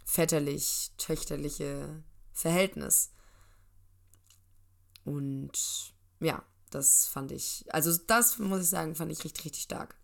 väterlich-töchterliche 0.05 2.03
Verhältnis. 2.33 3.11
Und 5.05 5.93
ja, 6.19 6.43
das 6.69 7.07
fand 7.07 7.31
ich, 7.31 7.65
also 7.69 7.95
das 8.07 8.39
muss 8.39 8.61
ich 8.61 8.69
sagen, 8.69 8.95
fand 8.95 9.11
ich 9.11 9.23
richtig, 9.23 9.45
richtig 9.45 9.63
stark 9.63 9.97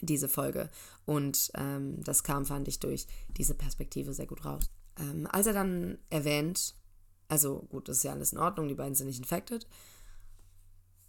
diese 0.00 0.28
Folge. 0.28 0.70
Und 1.06 1.50
ähm, 1.54 2.02
das 2.02 2.22
kam, 2.22 2.46
fand 2.46 2.68
ich, 2.68 2.80
durch 2.80 3.06
diese 3.36 3.54
Perspektive 3.54 4.12
sehr 4.12 4.26
gut 4.26 4.44
raus. 4.44 4.70
Ähm, 4.98 5.26
als 5.30 5.46
er 5.46 5.52
dann 5.52 5.98
erwähnt, 6.10 6.74
also 7.28 7.66
gut, 7.70 7.88
das 7.88 7.98
ist 7.98 8.02
ja 8.04 8.12
alles 8.12 8.32
in 8.32 8.38
Ordnung, 8.38 8.68
die 8.68 8.74
beiden 8.74 8.94
sind 8.94 9.06
nicht 9.06 9.18
infected. 9.18 9.66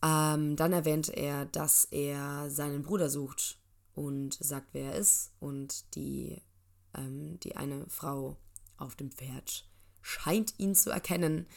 Ähm, 0.04 0.56
dann 0.56 0.74
erwähnt 0.74 1.10
er, 1.10 1.46
dass 1.46 1.86
er 1.86 2.50
seinen 2.50 2.84
Bruder 2.84 3.10
sucht 3.10 3.60
und 3.94 4.34
sagt, 4.34 4.68
wer 4.74 4.94
er 4.94 5.00
ist. 5.00 5.32
Und 5.40 5.96
die, 5.96 6.42
ähm, 6.98 7.40
die 7.42 7.56
eine 7.56 7.86
Frau 7.90 8.38
auf 8.78 8.96
dem 8.96 9.12
Pferd 9.12 9.66
scheint 10.02 10.54
ihn 10.60 10.76
zu 10.76 10.92
erkennen. 10.92 11.48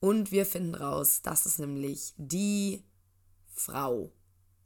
Und 0.00 0.32
wir 0.32 0.46
finden 0.46 0.74
raus, 0.74 1.20
dass 1.22 1.44
es 1.44 1.58
nämlich 1.58 2.14
die 2.16 2.82
Frau, 3.52 4.10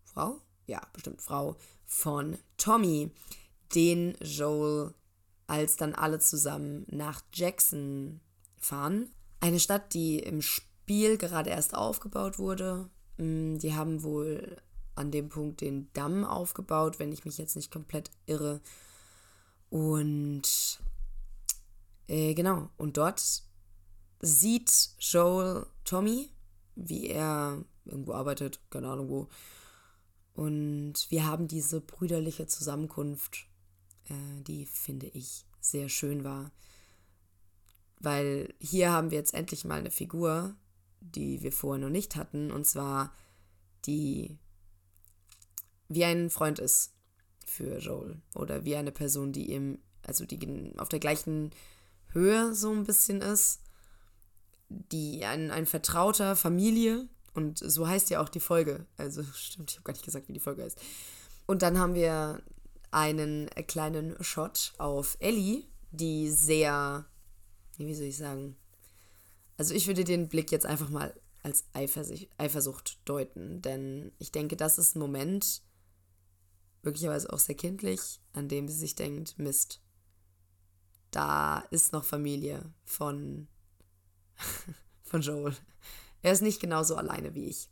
Frau? 0.05 0.41
Ja, 0.67 0.81
bestimmt 0.93 1.21
Frau 1.21 1.57
von 1.85 2.39
Tommy, 2.57 3.11
den 3.75 4.17
Joel, 4.21 4.95
als 5.47 5.77
dann 5.77 5.95
alle 5.95 6.21
zusammen 6.21 6.87
nach 6.89 7.23
Jackson 7.33 8.21
fahren. 8.57 9.11
Eine 9.41 9.61
Stadt, 9.61 9.93
die 9.93 10.21
im 10.21 10.41
Spiel 10.41 11.19
gerade 11.19 11.51
erst 11.51 11.75
aufgebaut 11.75 12.39
wurde. 12.39 12.89
Mm, 13.17 13.59
die 13.59 13.75
haben 13.75 14.05
wohl 14.05 14.57
an 14.95 15.11
dem 15.11 15.29
Punkt 15.29 15.61
den 15.61 15.93
Damm 15.93 16.25
aufgebaut, 16.25 17.01
wenn 17.01 17.13
ich 17.13 17.25
mich 17.25 17.37
jetzt 17.37 17.57
nicht 17.57 17.73
komplett 17.73 18.11
irre. 18.27 18.61
Und 19.75 20.79
äh, 22.07 22.35
genau, 22.35 22.69
und 22.77 22.97
dort 22.97 23.43
sieht 24.21 24.91
Joel 25.01 25.67
Tommy, 25.85 26.31
wie 26.77 27.09
er 27.09 27.65
irgendwo 27.85 28.13
arbeitet, 28.13 28.61
keine 28.71 28.89
Ahnung 28.89 29.09
wo, 29.09 29.29
und 30.35 30.95
wir 31.11 31.27
haben 31.27 31.49
diese 31.49 31.81
brüderliche 31.81 32.47
Zusammenkunft 32.47 33.49
äh, 34.09 34.43
die 34.43 34.67
finde 34.67 35.07
ich 35.09 35.45
sehr 35.61 35.89
schön 35.89 36.25
war. 36.25 36.53
Weil 37.99 38.55
hier 38.61 38.93
haben 38.93 39.11
wir 39.11 39.19
jetzt 39.19 39.35
endlich 39.35 39.65
mal 39.65 39.79
eine 39.79 39.91
Figur, 39.91 40.55
die 41.01 41.43
wir 41.43 41.53
vorher 41.53 41.85
noch 41.85 41.91
nicht 41.91 42.17
hatten, 42.17 42.51
und 42.51 42.67
zwar 42.67 43.13
die 43.87 44.39
wie 45.89 46.05
ein 46.05 46.31
Freund 46.31 46.59
ist 46.59 46.94
für 47.47 47.79
Joel. 47.79 48.17
Oder 48.35 48.65
wie 48.65 48.77
eine 48.77 48.93
Person, 48.93 49.33
die 49.33 49.53
ihm, 49.53 49.79
also 50.03 50.25
die 50.25 50.73
auf 50.79 50.89
der 50.89 51.01
gleichen 51.01 51.51
Höhe 52.09 52.55
so 52.55 52.71
ein 52.71 52.85
bisschen 52.85 53.21
ist. 53.21 53.61
Die 54.69 55.25
ein, 55.25 55.51
ein 55.51 55.67
vertrauter 55.67 56.37
Familie. 56.37 57.09
Und 57.35 57.59
so 57.59 57.87
heißt 57.89 58.11
ja 58.11 58.23
auch 58.23 58.29
die 58.29 58.41
Folge. 58.41 58.87
Also 58.97 59.23
stimmt, 59.35 59.71
ich 59.71 59.77
habe 59.77 59.85
gar 59.85 59.93
nicht 59.93 60.05
gesagt, 60.05 60.29
wie 60.29 60.33
die 60.33 60.41
Folge 60.41 60.63
heißt. 60.63 60.81
Und 61.47 61.63
dann 61.63 61.79
haben 61.79 61.95
wir 61.95 62.43
einen 62.91 63.51
kleinen 63.67 64.23
Shot 64.23 64.73
auf 64.79 65.17
Ellie, 65.19 65.65
die 65.91 66.31
sehr, 66.31 67.05
wie 67.77 67.95
soll 67.95 68.07
ich 68.07 68.17
sagen, 68.17 68.57
also 69.57 69.75
ich 69.75 69.87
würde 69.87 70.05
den 70.05 70.29
Blick 70.29 70.53
jetzt 70.53 70.67
einfach 70.67 70.89
mal 70.89 71.15
als 71.43 71.65
Eifersucht 71.75 72.99
deuten, 73.05 73.61
denn 73.61 74.13
ich 74.19 74.33
denke, 74.33 74.57
das 74.57 74.79
ist 74.79 74.97
ein 74.97 75.01
Moment, 75.01 75.63
möglicherweise 76.85 77.33
auch 77.33 77.39
sehr 77.39 77.55
kindlich, 77.55 78.21
an 78.33 78.49
dem 78.49 78.69
sie 78.69 78.77
sich 78.77 78.95
denkt, 78.95 79.39
Mist, 79.39 79.81
da 81.11 81.61
ist 81.71 81.93
noch 81.93 82.05
Familie 82.05 82.73
von, 82.85 83.49
von 85.03 85.23
Joel. 85.23 85.55
Er 86.23 86.33
ist 86.33 86.43
nicht 86.43 86.61
genauso 86.61 86.97
alleine 86.97 87.35
wie 87.35 87.47
ich. 87.47 87.69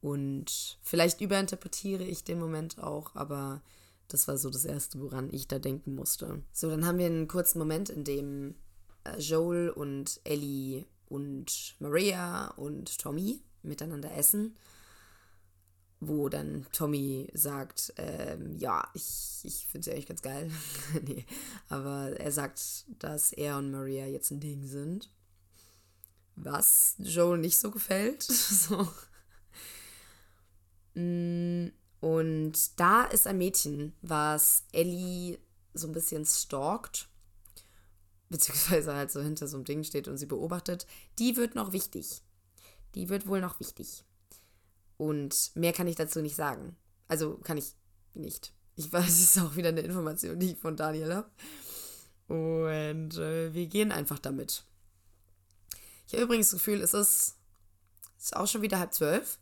Und 0.00 0.78
vielleicht 0.82 1.20
überinterpretiere 1.20 2.04
ich 2.04 2.24
den 2.24 2.38
Moment 2.38 2.78
auch, 2.78 3.14
aber 3.14 3.62
das 4.08 4.28
war 4.28 4.38
so 4.38 4.50
das 4.50 4.64
Erste, 4.64 5.00
woran 5.00 5.32
ich 5.32 5.48
da 5.48 5.58
denken 5.58 5.94
musste. 5.94 6.42
So, 6.52 6.70
dann 6.70 6.86
haben 6.86 6.98
wir 6.98 7.06
einen 7.06 7.28
kurzen 7.28 7.58
Moment, 7.58 7.90
in 7.90 8.04
dem 8.04 8.54
äh, 9.04 9.18
Joel 9.18 9.70
und 9.70 10.20
Ellie 10.24 10.84
und 11.08 11.74
Maria 11.80 12.48
und 12.52 12.98
Tommy 12.98 13.42
miteinander 13.62 14.14
essen 14.14 14.54
wo 16.00 16.28
dann 16.28 16.66
Tommy 16.72 17.30
sagt, 17.32 17.92
ähm, 17.96 18.56
ja, 18.58 18.88
ich, 18.94 19.40
ich 19.44 19.66
finde 19.66 19.84
sie 19.84 19.92
eigentlich 19.92 20.06
ganz 20.06 20.22
geil. 20.22 20.50
nee, 21.06 21.24
aber 21.68 22.18
er 22.18 22.32
sagt, 22.32 22.84
dass 22.98 23.32
er 23.32 23.56
und 23.58 23.70
Maria 23.70 24.06
jetzt 24.06 24.30
ein 24.30 24.40
Ding 24.40 24.66
sind. 24.66 25.10
Was 26.36 26.96
Joel 26.98 27.38
nicht 27.38 27.56
so 27.58 27.70
gefällt. 27.70 28.22
so. 28.22 28.88
Mm, 30.94 31.68
und 32.00 32.52
da 32.76 33.04
ist 33.04 33.26
ein 33.26 33.38
Mädchen, 33.38 33.94
was 34.02 34.64
Ellie 34.72 35.38
so 35.72 35.86
ein 35.86 35.92
bisschen 35.92 36.26
stalkt, 36.26 37.08
beziehungsweise 38.28 38.94
halt 38.94 39.10
so 39.10 39.22
hinter 39.22 39.46
so 39.46 39.56
einem 39.56 39.64
Ding 39.64 39.82
steht 39.82 40.08
und 40.08 40.18
sie 40.18 40.26
beobachtet. 40.26 40.86
Die 41.18 41.36
wird 41.36 41.54
noch 41.54 41.72
wichtig. 41.72 42.22
Die 42.94 43.08
wird 43.08 43.26
wohl 43.26 43.40
noch 43.40 43.60
wichtig. 43.60 44.04
Und 44.96 45.52
mehr 45.54 45.72
kann 45.72 45.86
ich 45.86 45.96
dazu 45.96 46.20
nicht 46.20 46.36
sagen. 46.36 46.76
Also 47.08 47.36
kann 47.38 47.58
ich 47.58 47.74
nicht. 48.14 48.52
Ich 48.76 48.92
weiß, 48.92 49.08
es 49.08 49.36
ist 49.36 49.38
auch 49.38 49.56
wieder 49.56 49.68
eine 49.68 49.80
Information, 49.80 50.38
die 50.38 50.52
ich 50.52 50.58
von 50.58 50.76
Daniel 50.76 51.14
habe. 51.14 51.30
Und 52.28 53.16
äh, 53.18 53.54
wir 53.54 53.66
gehen 53.66 53.92
einfach 53.92 54.18
damit. 54.18 54.64
Ich 56.06 56.14
habe 56.14 56.24
übrigens 56.24 56.50
das 56.50 56.60
Gefühl, 56.60 56.80
es 56.80 56.94
ist, 56.94 57.36
ist 58.18 58.36
auch 58.36 58.46
schon 58.46 58.62
wieder 58.62 58.78
halb 58.78 58.92
zwölf. 58.92 59.38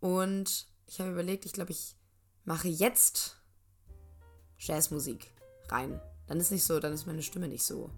Und 0.00 0.66
ich 0.86 1.00
habe 1.00 1.10
überlegt, 1.10 1.46
ich 1.46 1.52
glaube, 1.52 1.72
ich 1.72 1.96
mache 2.44 2.68
jetzt 2.68 3.36
Jazzmusik 4.58 5.32
rein. 5.68 6.00
Dann 6.26 6.40
ist 6.40 6.52
nicht 6.52 6.64
so, 6.64 6.80
dann 6.80 6.92
ist 6.92 7.06
meine 7.06 7.22
Stimme 7.22 7.48
nicht 7.48 7.64
so, 7.64 7.90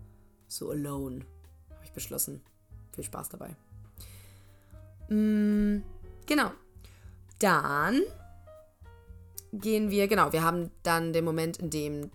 so 0.49 0.71
alone. 0.71 1.25
Habe 1.71 1.85
ich 1.85 1.93
beschlossen. 1.93 2.43
Viel 2.95 3.05
Spaß 3.05 3.31
dabei. 3.31 3.57
Mmh. 5.09 5.83
Genau. 6.33 6.51
Dann 7.41 8.01
gehen 9.53 9.91
wir, 9.91 10.09
genau, 10.09 10.33
wir 10.33 10.43
haben 10.43 10.71
dann 10.83 11.13
den 11.13 11.27
Moment, 11.27 11.59
in 11.59 11.69
dem 11.69 12.11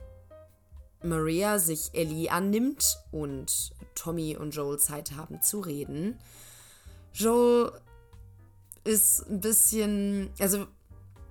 Maria 1.03 1.60
sich 1.60 1.91
Ellie 1.93 2.32
annimmt 2.32 2.97
und 3.12 3.73
Tommy 3.93 4.36
und 4.36 4.56
Joel 4.56 4.80
Zeit 4.80 5.12
haben 5.12 5.43
zu 5.43 5.60
reden. 5.60 6.17
Joel 7.13 7.71
ist 8.86 9.30
ein 9.30 9.39
bisschen, 9.39 10.32
also 10.39 10.65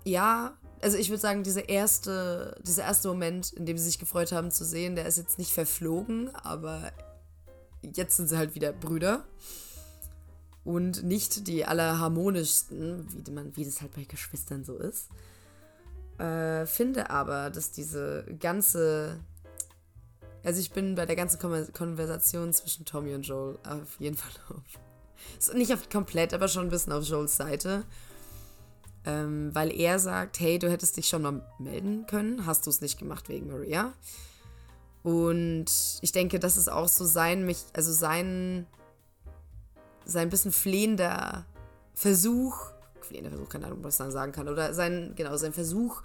ja, 0.05 0.57
also 0.81 0.96
ich 0.96 1.09
würde 1.09 1.22
sagen, 1.22 1.42
dieser 1.42 1.68
erste, 1.68 2.57
dieser 2.62 2.85
erste 2.85 3.09
Moment, 3.09 3.53
in 3.55 3.66
dem 3.66 3.79
sie 3.79 3.87
sich 3.87 3.99
gefreut 3.99 4.31
haben 4.31 4.53
zu 4.53 4.64
sehen, 4.64 4.94
der 4.94 5.07
ist 5.07 5.18
jetzt 5.18 5.40
nicht 5.40 5.53
verflogen, 5.53 6.33
aber 6.37 6.92
jetzt 7.83 8.16
sind 8.16 8.29
sie 8.29 8.38
halt 8.38 8.55
wieder 8.55 8.72
Brüder 8.72 9.25
und 10.66 11.05
nicht 11.05 11.46
die 11.46 11.64
allerharmonischsten, 11.64 13.07
wie, 13.24 13.31
man, 13.31 13.57
wie 13.57 13.64
das 13.64 13.81
halt 13.81 13.94
bei 13.94 14.02
Geschwistern 14.02 14.64
so 14.64 14.76
ist. 14.76 15.09
Äh, 16.18 16.66
finde 16.66 17.09
aber, 17.09 17.50
dass 17.50 17.70
diese 17.70 18.26
ganze. 18.40 19.20
Also 20.42 20.61
ich 20.61 20.72
bin 20.72 20.96
bei 20.96 21.07
der 21.07 21.16
ganzen 21.16 21.38
Konversation 21.72 22.52
zwischen 22.52 22.85
Tommy 22.85 23.14
und 23.14 23.22
Joel 23.22 23.59
auf 23.64 24.00
jeden 24.00 24.16
Fall 24.16 24.31
auf. 24.48 25.55
Nicht 25.55 25.72
auf 25.72 25.88
komplett, 25.88 26.35
aber 26.35 26.48
schon 26.48 26.64
ein 26.66 26.70
bisschen 26.70 26.92
auf 26.92 27.05
Joels 27.05 27.37
Seite. 27.37 27.85
Ähm, 29.05 29.55
weil 29.55 29.72
er 29.72 30.00
sagt, 30.00 30.40
hey, 30.40 30.59
du 30.59 30.68
hättest 30.68 30.96
dich 30.96 31.09
schon 31.09 31.22
mal 31.22 31.42
melden 31.61 32.07
können, 32.07 32.44
hast 32.44 32.66
du 32.66 32.70
es 32.70 32.81
nicht 32.81 32.98
gemacht 32.98 33.29
wegen 33.29 33.48
Maria. 33.48 33.92
Und 35.05 35.66
ich 36.00 36.11
denke, 36.11 36.40
das 36.40 36.57
ist 36.57 36.68
auch 36.68 36.88
so 36.88 37.05
sein, 37.05 37.46
mich, 37.46 37.59
also 37.72 37.92
sein 37.92 38.66
sein 40.07 40.31
bisschen 40.31 40.53
flehender 40.53 41.45
Versuch, 41.95 42.71
flehender 43.01 43.31
Versuch, 43.31 43.49
keine 43.49 43.66
Ahnung, 43.66 43.81
was 43.83 43.99
man 43.99 44.11
sagen 44.11 44.33
kann, 44.33 44.49
oder 44.49 44.73
sein, 44.73 45.12
genau, 45.16 45.37
sein 45.37 45.53
Versuch, 45.53 46.03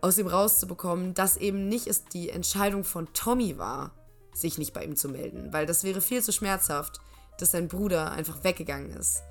aus 0.00 0.18
ihm 0.18 0.26
rauszubekommen, 0.26 1.14
dass 1.14 1.36
eben 1.36 1.68
nicht 1.68 1.86
es 1.86 2.04
die 2.04 2.30
Entscheidung 2.30 2.84
von 2.84 3.12
Tommy 3.12 3.58
war, 3.58 3.92
sich 4.32 4.58
nicht 4.58 4.72
bei 4.72 4.84
ihm 4.84 4.96
zu 4.96 5.08
melden, 5.08 5.52
weil 5.52 5.66
das 5.66 5.84
wäre 5.84 6.00
viel 6.00 6.22
zu 6.22 6.32
schmerzhaft, 6.32 7.00
dass 7.38 7.52
sein 7.52 7.68
Bruder 7.68 8.12
einfach 8.12 8.44
weggegangen 8.44 8.90
ist 8.96 9.22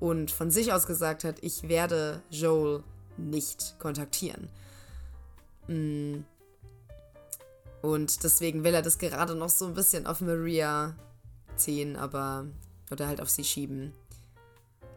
und 0.00 0.30
von 0.30 0.50
sich 0.50 0.72
aus 0.72 0.86
gesagt 0.86 1.24
hat, 1.24 1.36
ich 1.42 1.68
werde 1.68 2.22
Joel 2.30 2.82
nicht 3.16 3.76
kontaktieren. 3.78 4.48
Mm. 5.68 6.24
Und 7.82 8.24
deswegen 8.24 8.64
will 8.64 8.74
er 8.74 8.82
das 8.82 8.98
gerade 8.98 9.34
noch 9.34 9.48
so 9.48 9.66
ein 9.66 9.74
bisschen 9.74 10.06
auf 10.06 10.20
Maria 10.20 10.96
ziehen, 11.56 11.96
aber 11.96 12.46
oder 12.90 13.06
halt 13.06 13.20
auf 13.20 13.30
sie 13.30 13.44
schieben. 13.44 13.92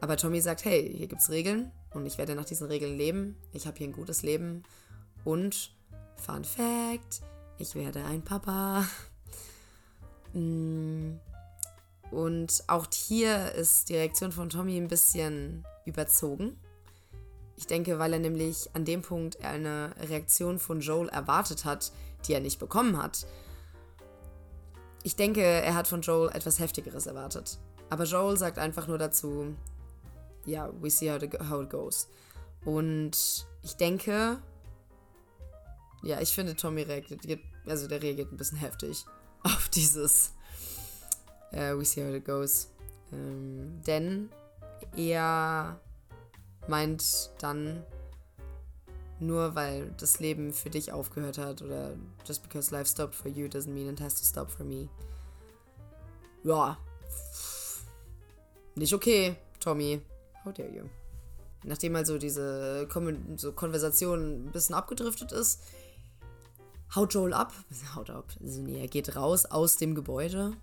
Aber 0.01 0.17
Tommy 0.17 0.41
sagt, 0.41 0.65
hey, 0.65 0.93
hier 0.95 1.07
gibt's 1.07 1.29
Regeln 1.29 1.71
und 1.93 2.05
ich 2.05 2.17
werde 2.17 2.35
nach 2.35 2.45
diesen 2.45 2.67
Regeln 2.67 2.97
leben. 2.97 3.35
Ich 3.53 3.67
habe 3.67 3.77
hier 3.77 3.87
ein 3.87 3.93
gutes 3.93 4.23
Leben. 4.23 4.63
Und, 5.25 5.71
Fun 6.15 6.43
Fact, 6.43 7.21
ich 7.57 7.75
werde 7.75 8.03
ein 8.05 8.23
Papa. 8.23 8.85
Mm. 10.31 11.17
Und 12.11 12.63
auch 12.67 12.85
hier 12.93 13.51
ist 13.53 13.89
die 13.89 13.95
Reaktion 13.95 14.31
von 14.31 14.49
Tommy 14.49 14.77
ein 14.77 14.87
bisschen 14.87 15.65
überzogen. 15.85 16.55
Ich 17.55 17.65
denke, 17.65 17.97
weil 17.97 18.13
er 18.13 18.19
nämlich 18.19 18.69
an 18.73 18.85
dem 18.85 19.01
Punkt 19.01 19.43
eine 19.43 19.93
Reaktion 19.99 20.59
von 20.59 20.81
Joel 20.81 21.09
erwartet 21.09 21.65
hat, 21.65 21.91
die 22.27 22.33
er 22.33 22.41
nicht 22.41 22.59
bekommen 22.59 23.01
hat. 23.01 23.25
Ich 25.03 25.15
denke, 25.15 25.41
er 25.41 25.75
hat 25.75 25.87
von 25.87 26.01
Joel 26.01 26.29
etwas 26.29 26.59
Heftigeres 26.59 27.05
erwartet. 27.05 27.57
Aber 27.89 28.03
Joel 28.03 28.37
sagt 28.37 28.59
einfach 28.59 28.87
nur 28.87 28.97
dazu, 28.97 29.55
ja, 30.45 30.69
we 30.81 30.89
see 30.89 31.11
how, 31.11 31.19
how 31.49 31.63
it 31.63 31.69
goes. 31.69 32.07
Und 32.65 33.47
ich 33.63 33.75
denke, 33.77 34.41
ja, 36.03 36.21
ich 36.21 36.33
finde, 36.33 36.55
Tommy 36.55 36.83
reagiert, 36.83 37.41
also 37.65 37.87
der 37.87 38.01
reagiert 38.01 38.31
ein 38.31 38.37
bisschen 38.37 38.57
heftig 38.57 39.05
auf 39.43 39.69
dieses 39.69 40.33
uh, 41.53 41.77
We 41.77 41.85
see 41.85 42.05
how 42.05 42.13
it 42.13 42.25
goes. 42.25 42.69
Ähm, 43.11 43.81
denn 43.85 44.29
er 44.95 45.79
meint 46.67 47.31
dann, 47.39 47.83
nur 49.19 49.55
weil 49.55 49.91
das 49.97 50.19
Leben 50.19 50.53
für 50.53 50.69
dich 50.69 50.93
aufgehört 50.93 51.37
hat 51.37 51.61
oder 51.61 51.91
just 52.25 52.41
because 52.43 52.73
life 52.73 52.89
stopped 52.89 53.13
for 53.13 53.29
you 53.29 53.47
doesn't 53.47 53.73
mean 53.73 53.89
it 53.89 53.99
has 53.99 54.15
to 54.15 54.23
stop 54.23 54.49
for 54.49 54.65
me. 54.65 54.87
Ja, 56.43 56.77
nicht 58.79 58.93
okay, 58.93 59.35
Tommy. 59.59 60.01
How 60.43 60.53
dare 60.53 60.69
you? 60.69 60.85
Nachdem 61.63 61.95
also 61.95 62.17
diese 62.17 62.87
Kon 62.91 63.37
so 63.37 63.51
Konversation 63.51 64.45
ein 64.45 64.51
bisschen 64.51 64.75
abgedriftet 64.75 65.31
ist, 65.31 65.61
haut 66.95 67.13
Joel 67.13 67.33
ab. 67.33 67.53
Haut 67.95 68.09
ab. 68.09 68.25
Also 68.41 68.61
nee, 68.61 68.79
er 68.79 68.87
geht 68.87 69.15
raus 69.15 69.45
aus 69.45 69.77
dem 69.77 69.95
Gebäude 69.95 70.53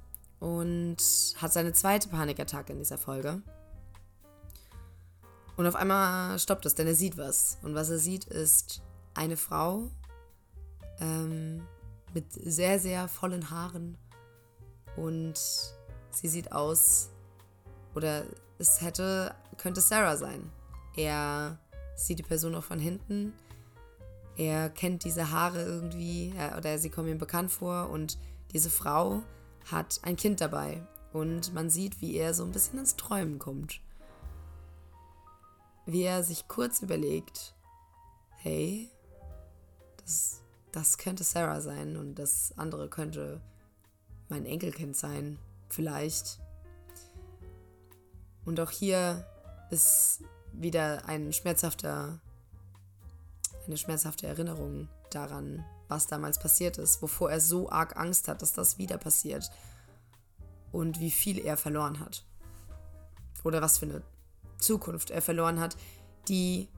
und 0.40 0.96
hat 1.36 1.52
seine 1.52 1.72
zweite 1.72 2.08
Panikattacke 2.08 2.72
in 2.72 2.78
dieser 2.78 2.98
Folge. 2.98 3.42
Und 5.56 5.66
auf 5.66 5.74
einmal 5.74 6.38
stoppt 6.38 6.66
es, 6.66 6.74
denn 6.74 6.86
er 6.86 6.94
sieht 6.94 7.16
was. 7.16 7.58
Und 7.62 7.74
was 7.74 7.88
er 7.88 7.98
sieht, 7.98 8.24
ist 8.24 8.82
eine 9.14 9.36
Frau 9.36 9.90
ähm, 11.00 11.62
mit 12.12 12.32
sehr, 12.32 12.78
sehr 12.78 13.08
vollen 13.08 13.50
Haaren. 13.50 13.96
Und 14.96 15.38
sie 16.10 16.28
sieht 16.28 16.52
aus, 16.52 17.10
oder 17.96 18.24
es 18.58 18.80
hätte, 18.82 19.34
könnte 19.56 19.80
Sarah 19.80 20.16
sein. 20.16 20.50
Er 20.96 21.58
sieht 21.94 22.18
die 22.18 22.22
Person 22.22 22.54
auch 22.54 22.64
von 22.64 22.78
hinten. 22.78 23.32
Er 24.36 24.68
kennt 24.68 25.04
diese 25.04 25.30
Haare 25.30 25.62
irgendwie, 25.62 26.34
oder 26.56 26.78
sie 26.78 26.90
kommen 26.90 27.08
ihm 27.08 27.18
bekannt 27.18 27.50
vor. 27.50 27.88
Und 27.90 28.18
diese 28.52 28.70
Frau 28.70 29.22
hat 29.70 30.00
ein 30.02 30.16
Kind 30.16 30.40
dabei. 30.40 30.86
Und 31.12 31.54
man 31.54 31.70
sieht, 31.70 32.00
wie 32.02 32.16
er 32.16 32.34
so 32.34 32.44
ein 32.44 32.52
bisschen 32.52 32.78
ins 32.78 32.96
Träumen 32.96 33.38
kommt. 33.38 33.80
Wie 35.86 36.02
er 36.02 36.22
sich 36.22 36.48
kurz 36.48 36.82
überlegt, 36.82 37.54
hey, 38.38 38.90
das, 40.02 40.42
das 40.72 40.98
könnte 40.98 41.24
Sarah 41.24 41.60
sein 41.60 41.96
und 41.96 42.16
das 42.16 42.52
andere 42.56 42.88
könnte 42.88 43.40
mein 44.28 44.44
Enkelkind 44.44 44.96
sein, 44.96 45.38
vielleicht. 45.68 46.40
Und 48.46 48.60
auch 48.60 48.70
hier 48.70 49.26
ist 49.70 50.22
wieder 50.52 51.06
ein 51.06 51.32
schmerzhafter, 51.32 52.18
eine 53.66 53.76
schmerzhafte 53.76 54.26
Erinnerung 54.26 54.88
daran, 55.10 55.64
was 55.88 56.06
damals 56.06 56.38
passiert 56.38 56.78
ist, 56.78 57.02
wovor 57.02 57.30
er 57.30 57.40
so 57.40 57.68
arg 57.68 57.96
Angst 57.96 58.28
hat, 58.28 58.40
dass 58.40 58.52
das 58.52 58.78
wieder 58.78 58.96
passiert 58.98 59.50
und 60.72 61.00
wie 61.00 61.10
viel 61.10 61.38
er 61.38 61.56
verloren 61.56 62.00
hat. 62.00 62.24
Oder 63.44 63.60
was 63.60 63.78
für 63.78 63.86
eine 63.86 64.02
Zukunft 64.58 65.10
er 65.10 65.22
verloren 65.22 65.60
hat, 65.60 65.76
die 66.28 66.68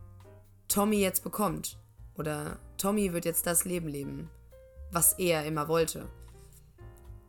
Tommy 0.69 0.97
jetzt 0.97 1.23
bekommt. 1.23 1.79
Oder 2.17 2.59
Tommy 2.77 3.13
wird 3.13 3.25
jetzt 3.25 3.47
das 3.47 3.65
Leben 3.65 3.89
leben, 3.89 4.31
was 4.91 5.15
er 5.15 5.45
immer 5.47 5.69
wollte. 5.69 6.09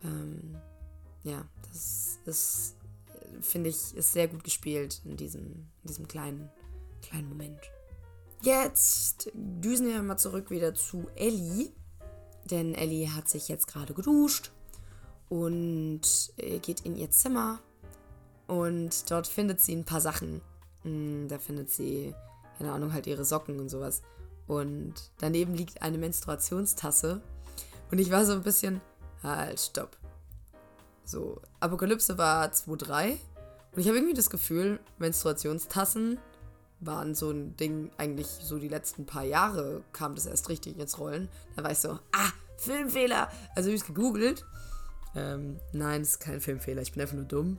Ähm, 0.04 0.58
ja, 1.24 1.46
das 1.68 2.20
ist, 2.26 2.76
finde 3.42 3.70
ich, 3.70 3.96
ist 3.96 4.14
sehr 4.14 4.28
gut 4.28 4.44
gespielt 4.44 5.02
in 5.06 5.18
diesem, 5.18 5.68
in 5.84 5.88
diesem 5.88 6.08
kleinen, 6.08 6.50
kleinen 7.02 7.30
Moment. 7.30 7.60
Jetzt 8.42 9.32
düsen 9.34 9.88
wir 9.88 10.02
mal 10.02 10.18
zurück 10.18 10.50
wieder 10.50 10.74
zu 10.74 11.08
Ellie. 11.16 11.72
Denn 12.46 12.74
Ellie 12.74 13.14
hat 13.14 13.30
sich 13.30 13.48
jetzt 13.48 13.68
gerade 13.68 13.94
geduscht 13.94 14.52
und 15.28 16.02
äh, 16.38 16.60
geht 16.60 16.82
in 16.82 16.96
ihr 16.96 17.12
Zimmer. 17.12 17.60
Und 18.48 19.12
dort 19.12 19.28
findet 19.28 19.62
sie 19.62 19.76
ein 19.76 19.86
paar 19.86 20.02
Sachen. 20.02 20.42
Hm, 20.84 21.28
da 21.28 21.38
findet 21.38 21.70
sie, 21.70 22.16
keine 22.58 22.72
Ahnung, 22.72 22.94
halt 22.94 23.08
ihre 23.08 23.26
Socken 23.26 23.60
und 23.60 23.70
sowas. 23.70 24.02
Und 24.48 24.96
daneben 25.20 25.54
liegt 25.54 25.84
eine 25.84 26.00
Menstruationstasse. 26.00 27.22
Und 27.92 28.00
ich 28.00 28.10
war 28.10 28.26
so 28.26 28.34
ein 28.34 28.42
bisschen, 28.42 28.82
halt, 29.22 29.60
stopp. 29.60 29.96
So, 31.10 31.42
Apokalypse 31.60 32.20
war 32.20 32.46
2.3. 32.50 33.14
Und 33.14 33.82
ich 33.82 33.88
habe 33.88 33.98
irgendwie 33.98 34.14
das 34.14 34.30
Gefühl, 34.30 34.80
Menstruationstassen 35.00 36.20
waren 36.82 37.16
so 37.16 37.32
ein 37.32 37.58
Ding, 37.58 37.90
eigentlich 37.98 38.28
so 38.28 38.60
die 38.60 38.68
letzten 38.68 39.08
paar 39.08 39.24
Jahre 39.24 39.82
kam 39.92 40.14
das 40.14 40.28
erst 40.28 40.50
richtig 40.50 40.78
ins 40.78 41.00
Rollen. 41.00 41.28
Da 41.56 41.64
war 41.64 41.72
ich 41.72 41.80
so, 41.80 41.94
ah, 42.12 42.32
Filmfehler. 42.58 43.32
Also 43.56 43.70
habe 43.70 43.76
ich 43.76 43.82
es 43.82 43.88
gegoogelt. 43.88 44.46
Ähm, 45.16 45.60
nein, 45.74 46.02
es 46.02 46.12
ist 46.12 46.20
kein 46.20 46.42
Filmfehler, 46.42 46.84
ich 46.84 46.92
bin 46.92 47.02
einfach 47.02 47.16
nur 47.16 47.26
dumm. 47.26 47.58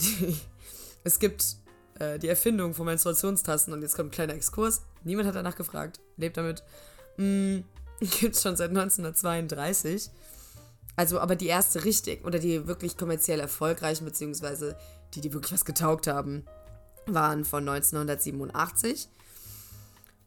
Die, 0.00 0.36
es 1.04 1.20
gibt 1.20 1.44
äh, 2.00 2.18
die 2.18 2.28
Erfindung 2.28 2.74
von 2.74 2.86
Menstruationstassen 2.86 3.72
und 3.72 3.82
jetzt 3.82 3.94
kommt 3.94 4.08
ein 4.08 4.12
kleiner 4.12 4.34
Exkurs. 4.34 4.82
Niemand 5.04 5.28
hat 5.28 5.36
danach 5.36 5.54
gefragt. 5.54 6.00
Lebt 6.16 6.36
damit. 6.36 6.64
Mm, 7.16 7.64
gibt 7.98 8.34
es 8.34 8.40
schon 8.40 8.56
seit 8.56 8.70
1932. 8.70 10.10
Also, 11.00 11.18
aber 11.18 11.34
die 11.34 11.46
erste 11.46 11.86
richtig 11.86 12.26
oder 12.26 12.38
die 12.38 12.66
wirklich 12.66 12.98
kommerziell 12.98 13.40
erfolgreichen, 13.40 14.04
beziehungsweise 14.04 14.76
die, 15.14 15.22
die 15.22 15.32
wirklich 15.32 15.54
was 15.54 15.64
getaugt 15.64 16.06
haben, 16.06 16.44
waren 17.06 17.46
von 17.46 17.66
1987. 17.66 19.08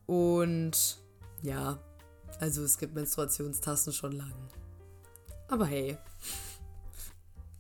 Und 0.08 0.98
ja, 1.44 1.78
also 2.40 2.64
es 2.64 2.80
gibt 2.80 2.96
Menstruationstassen 2.96 3.94
schon 3.94 4.14
lang. 4.14 4.34
Aber 5.48 5.68
hey. 5.68 5.96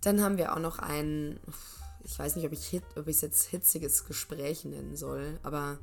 Dann 0.02 0.23
haben 0.23 0.38
wir 0.38 0.52
auch 0.54 0.60
noch 0.60 0.80
ein, 0.80 1.39
ich 2.04 2.17
weiß 2.17 2.36
nicht, 2.36 2.47
ob 2.47 2.52
ich 2.52 2.73
es 2.73 3.21
jetzt 3.21 3.43
hitziges 3.43 4.06
Gespräch 4.06 4.65
nennen 4.65 4.95
soll, 4.95 5.39
aber 5.43 5.78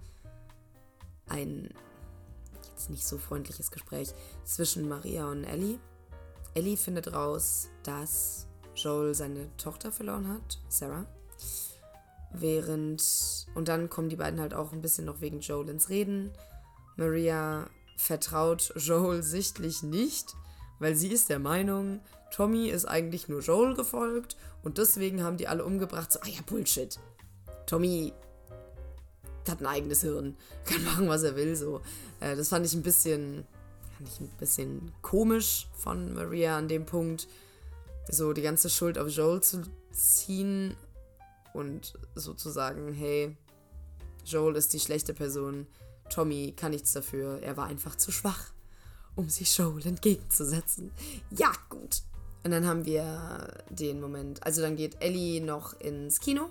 ein 1.28 1.72
jetzt 2.72 2.90
nicht 2.90 3.06
so 3.06 3.18
freundliches 3.18 3.70
Gespräch 3.70 4.12
zwischen 4.42 4.88
Maria 4.88 5.30
und 5.30 5.44
Ellie. 5.44 5.78
Ellie 6.54 6.76
findet 6.76 7.12
raus, 7.12 7.68
dass 7.82 8.46
Joel 8.74 9.14
seine 9.14 9.54
Tochter 9.56 9.92
verloren 9.92 10.28
hat, 10.28 10.58
Sarah. 10.68 11.06
Während. 12.32 13.46
Und 13.54 13.68
dann 13.68 13.90
kommen 13.90 14.08
die 14.08 14.16
beiden 14.16 14.40
halt 14.40 14.54
auch 14.54 14.72
ein 14.72 14.82
bisschen 14.82 15.04
noch 15.04 15.20
wegen 15.20 15.40
Joel 15.40 15.68
ins 15.68 15.88
Reden. 15.88 16.30
Maria 16.96 17.68
vertraut 17.96 18.72
Joel 18.76 19.22
sichtlich 19.22 19.82
nicht, 19.82 20.34
weil 20.78 20.94
sie 20.94 21.08
ist 21.08 21.28
der 21.28 21.38
Meinung, 21.38 22.00
Tommy 22.30 22.68
ist 22.68 22.86
eigentlich 22.86 23.28
nur 23.28 23.40
Joel 23.40 23.74
gefolgt 23.74 24.36
und 24.62 24.78
deswegen 24.78 25.22
haben 25.22 25.36
die 25.36 25.48
alle 25.48 25.64
umgebracht. 25.64 26.12
So, 26.12 26.20
ah 26.20 26.28
ja, 26.28 26.40
Bullshit. 26.46 26.98
Tommy 27.66 28.12
hat 29.48 29.60
ein 29.60 29.66
eigenes 29.66 30.02
Hirn, 30.02 30.36
kann 30.64 30.84
machen, 30.84 31.08
was 31.08 31.22
er 31.22 31.36
will. 31.36 31.56
So, 31.56 31.80
äh, 32.20 32.36
das 32.36 32.48
fand 32.48 32.64
ich 32.66 32.74
ein 32.74 32.82
bisschen, 32.82 33.46
fand 34.00 34.08
ich 34.08 34.20
ein 34.20 34.38
bisschen 34.38 34.92
komisch 35.02 35.68
von 35.74 36.14
Maria 36.14 36.56
an 36.56 36.68
dem 36.68 36.86
Punkt, 36.86 37.28
so 38.08 38.32
die 38.32 38.40
ganze 38.40 38.70
Schuld 38.70 38.98
auf 38.98 39.08
Joel 39.08 39.42
zu 39.42 39.62
ziehen 39.92 40.74
und 41.52 41.98
sozusagen, 42.14 42.94
hey, 42.94 43.36
Joel 44.24 44.56
ist 44.56 44.72
die 44.72 44.80
schlechte 44.80 45.12
Person, 45.12 45.66
Tommy 46.08 46.54
kann 46.56 46.70
nichts 46.70 46.92
dafür, 46.92 47.42
er 47.42 47.58
war 47.58 47.66
einfach 47.66 47.94
zu 47.94 48.10
schwach, 48.10 48.52
um 49.16 49.28
sich 49.28 49.56
Joel 49.56 49.86
entgegenzusetzen. 49.86 50.92
Ja, 51.30 51.52
gut. 51.68 52.02
Und 52.42 52.52
dann 52.52 52.66
haben 52.66 52.86
wir 52.86 53.62
den 53.68 54.00
Moment, 54.00 54.42
also 54.44 54.62
dann 54.62 54.76
geht 54.76 55.02
Ellie 55.02 55.42
noch 55.42 55.78
ins 55.78 56.20
Kino, 56.20 56.48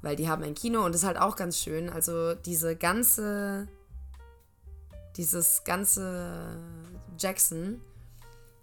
weil 0.00 0.14
die 0.14 0.28
haben 0.28 0.44
ein 0.44 0.54
Kino 0.54 0.84
und 0.84 0.94
ist 0.94 1.04
halt 1.04 1.18
auch 1.18 1.34
ganz 1.34 1.58
schön. 1.58 1.90
Also 1.90 2.34
diese 2.34 2.76
ganze, 2.76 3.66
dieses 5.16 5.62
ganze 5.64 6.56
Jackson, 7.18 7.80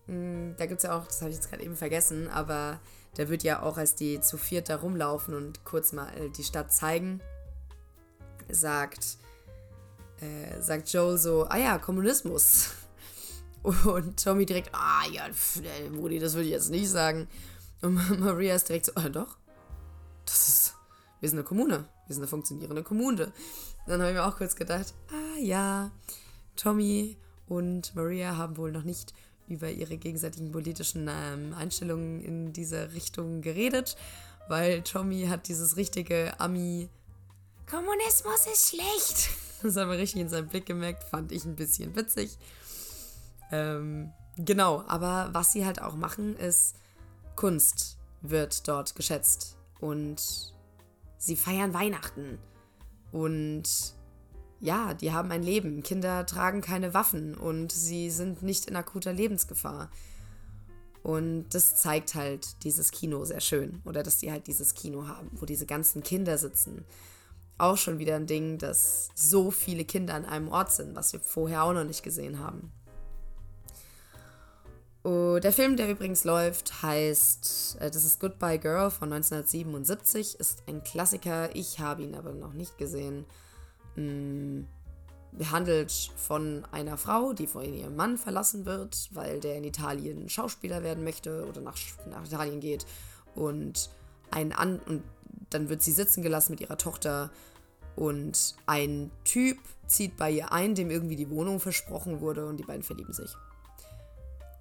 hm, 0.07 0.55
da 0.57 0.65
gibt 0.65 0.79
es 0.79 0.83
ja 0.83 0.97
auch, 0.97 1.05
das 1.05 1.21
habe 1.21 1.29
ich 1.29 1.37
jetzt 1.37 1.49
gerade 1.49 1.63
eben 1.63 1.75
vergessen, 1.75 2.27
aber 2.29 2.79
da 3.15 3.29
wird 3.29 3.43
ja 3.43 3.61
auch, 3.61 3.77
als 3.77 3.95
die 3.95 4.21
zu 4.21 4.37
viert 4.37 4.69
da 4.69 4.77
rumlaufen 4.77 5.33
und 5.33 5.63
kurz 5.65 5.93
mal 5.93 6.09
äh, 6.17 6.29
die 6.29 6.43
Stadt 6.43 6.71
zeigen, 6.71 7.21
sagt, 8.49 9.17
äh, 10.21 10.61
sagt 10.61 10.91
Joel 10.91 11.17
so, 11.17 11.45
ah 11.49 11.57
ja, 11.57 11.77
Kommunismus. 11.77 12.71
Und 13.61 14.23
Tommy 14.23 14.45
direkt, 14.45 14.69
ah 14.73 15.03
ja, 15.11 15.25
Modi, 15.91 16.17
das 16.17 16.33
würde 16.33 16.45
ich 16.45 16.51
jetzt 16.51 16.69
nicht 16.69 16.89
sagen. 16.89 17.27
Und 17.81 18.19
Maria 18.19 18.55
ist 18.55 18.69
direkt 18.69 18.85
so, 18.85 18.93
ah 18.95 19.09
doch, 19.09 19.37
das 20.25 20.47
ist, 20.47 20.75
wir 21.19 21.27
sind 21.27 21.39
eine 21.39 21.45
Kommune, 21.45 21.85
wir 22.07 22.13
sind 22.13 22.23
eine 22.23 22.29
funktionierende 22.29 22.83
Kommune. 22.83 23.33
Dann 23.85 23.99
habe 23.99 24.11
ich 24.11 24.17
mir 24.17 24.25
auch 24.25 24.37
kurz 24.37 24.55
gedacht, 24.55 24.93
ah 25.11 25.39
ja, 25.39 25.91
Tommy 26.59 27.17
und 27.47 27.95
Maria 27.95 28.35
haben 28.35 28.57
wohl 28.57 28.71
noch 28.71 28.83
nicht 28.83 29.13
über 29.47 29.71
ihre 29.71 29.97
gegenseitigen 29.97 30.51
politischen 30.51 31.09
ähm, 31.09 31.53
Einstellungen 31.57 32.21
in 32.21 32.53
diese 32.53 32.91
Richtung 32.93 33.41
geredet, 33.41 33.95
weil 34.49 34.81
Tommy 34.83 35.27
hat 35.27 35.47
dieses 35.47 35.77
richtige 35.77 36.39
Ami 36.39 36.89
Kommunismus 37.69 38.47
ist 38.51 38.69
schlecht. 38.69 39.29
Das 39.61 39.75
haben 39.75 39.91
wir 39.91 39.97
richtig 39.97 40.21
in 40.21 40.29
seinem 40.29 40.47
Blick 40.47 40.65
gemerkt, 40.65 41.03
fand 41.03 41.33
ich 41.33 41.43
ein 41.43 41.57
bisschen 41.57 41.93
witzig. 41.93 42.37
Ähm, 43.51 44.13
genau, 44.37 44.85
aber 44.87 45.31
was 45.33 45.51
sie 45.51 45.65
halt 45.65 45.81
auch 45.81 45.95
machen, 45.95 46.37
ist 46.37 46.77
Kunst 47.35 47.97
wird 48.21 48.69
dort 48.69 48.95
geschätzt 48.95 49.57
und 49.81 50.53
sie 51.17 51.35
feiern 51.35 51.73
Weihnachten 51.73 52.39
und 53.11 53.93
ja, 54.59 54.93
die 54.93 55.11
haben 55.11 55.31
ein 55.31 55.43
Leben. 55.43 55.83
Kinder 55.83 56.25
tragen 56.25 56.61
keine 56.61 56.93
Waffen 56.93 57.35
und 57.35 57.71
sie 57.71 58.09
sind 58.09 58.41
nicht 58.43 58.65
in 58.65 58.75
akuter 58.75 59.13
Lebensgefahr. 59.13 59.89
Und 61.01 61.49
das 61.49 61.77
zeigt 61.77 62.15
halt 62.15 62.63
dieses 62.63 62.91
Kino 62.91 63.23
sehr 63.23 63.39
schön. 63.39 63.81
Oder 63.85 64.03
dass 64.03 64.17
die 64.17 64.31
halt 64.31 64.47
dieses 64.47 64.73
Kino 64.73 65.07
haben, 65.07 65.29
wo 65.33 65.45
diese 65.45 65.65
ganzen 65.65 66.03
Kinder 66.03 66.37
sitzen. 66.37 66.85
Auch 67.57 67.77
schon 67.77 67.99
wieder 67.99 68.15
ein 68.15 68.27
Ding, 68.27 68.57
dass 68.57 69.09
so 69.15 69.51
viele 69.51 69.85
Kinder 69.85 70.13
an 70.13 70.25
einem 70.25 70.49
Ort 70.49 70.71
sind, 70.71 70.95
was 70.95 71.13
wir 71.13 71.19
vorher 71.19 71.63
auch 71.63 71.73
noch 71.73 71.83
nicht 71.85 72.03
gesehen 72.03 72.39
haben. 72.39 72.71
Und 75.03 75.43
der 75.43 75.53
Film, 75.53 75.77
der 75.77 75.89
übrigens 75.89 76.25
läuft, 76.25 76.83
heißt, 76.83 77.77
äh, 77.79 77.89
das 77.89 78.03
ist 78.03 78.19
Goodbye 78.19 78.59
Girl 78.59 78.91
von 78.91 79.11
1977, 79.13 80.39
ist 80.39 80.63
ein 80.67 80.83
Klassiker. 80.83 81.55
Ich 81.55 81.79
habe 81.79 82.03
ihn 82.03 82.15
aber 82.15 82.33
noch 82.33 82.53
nicht 82.53 82.77
gesehen. 82.77 83.25
Mm, 83.99 84.65
handelt 85.51 85.91
von 86.17 86.65
einer 86.71 86.97
Frau, 86.97 87.33
die 87.33 87.47
von 87.47 87.63
ihrem 87.73 87.95
Mann 87.95 88.17
verlassen 88.17 88.65
wird, 88.65 89.09
weil 89.11 89.39
der 89.39 89.57
in 89.57 89.63
Italien 89.63 90.29
Schauspieler 90.29 90.83
werden 90.83 91.03
möchte 91.03 91.47
oder 91.47 91.61
nach, 91.61 91.77
nach 92.09 92.25
Italien 92.25 92.59
geht. 92.59 92.85
Und, 93.35 93.89
ein 94.31 94.53
An 94.53 94.79
und 94.79 95.03
dann 95.49 95.69
wird 95.69 95.81
sie 95.81 95.91
sitzen 95.91 96.23
gelassen 96.23 96.51
mit 96.51 96.61
ihrer 96.61 96.77
Tochter. 96.77 97.31
Und 97.95 98.55
ein 98.65 99.11
Typ 99.23 99.57
zieht 99.87 100.17
bei 100.17 100.31
ihr 100.31 100.51
ein, 100.51 100.75
dem 100.75 100.89
irgendwie 100.89 101.15
die 101.15 101.29
Wohnung 101.29 101.59
versprochen 101.59 102.21
wurde 102.21 102.45
und 102.45 102.57
die 102.57 102.63
beiden 102.63 102.83
verlieben 102.83 103.13
sich. 103.13 103.35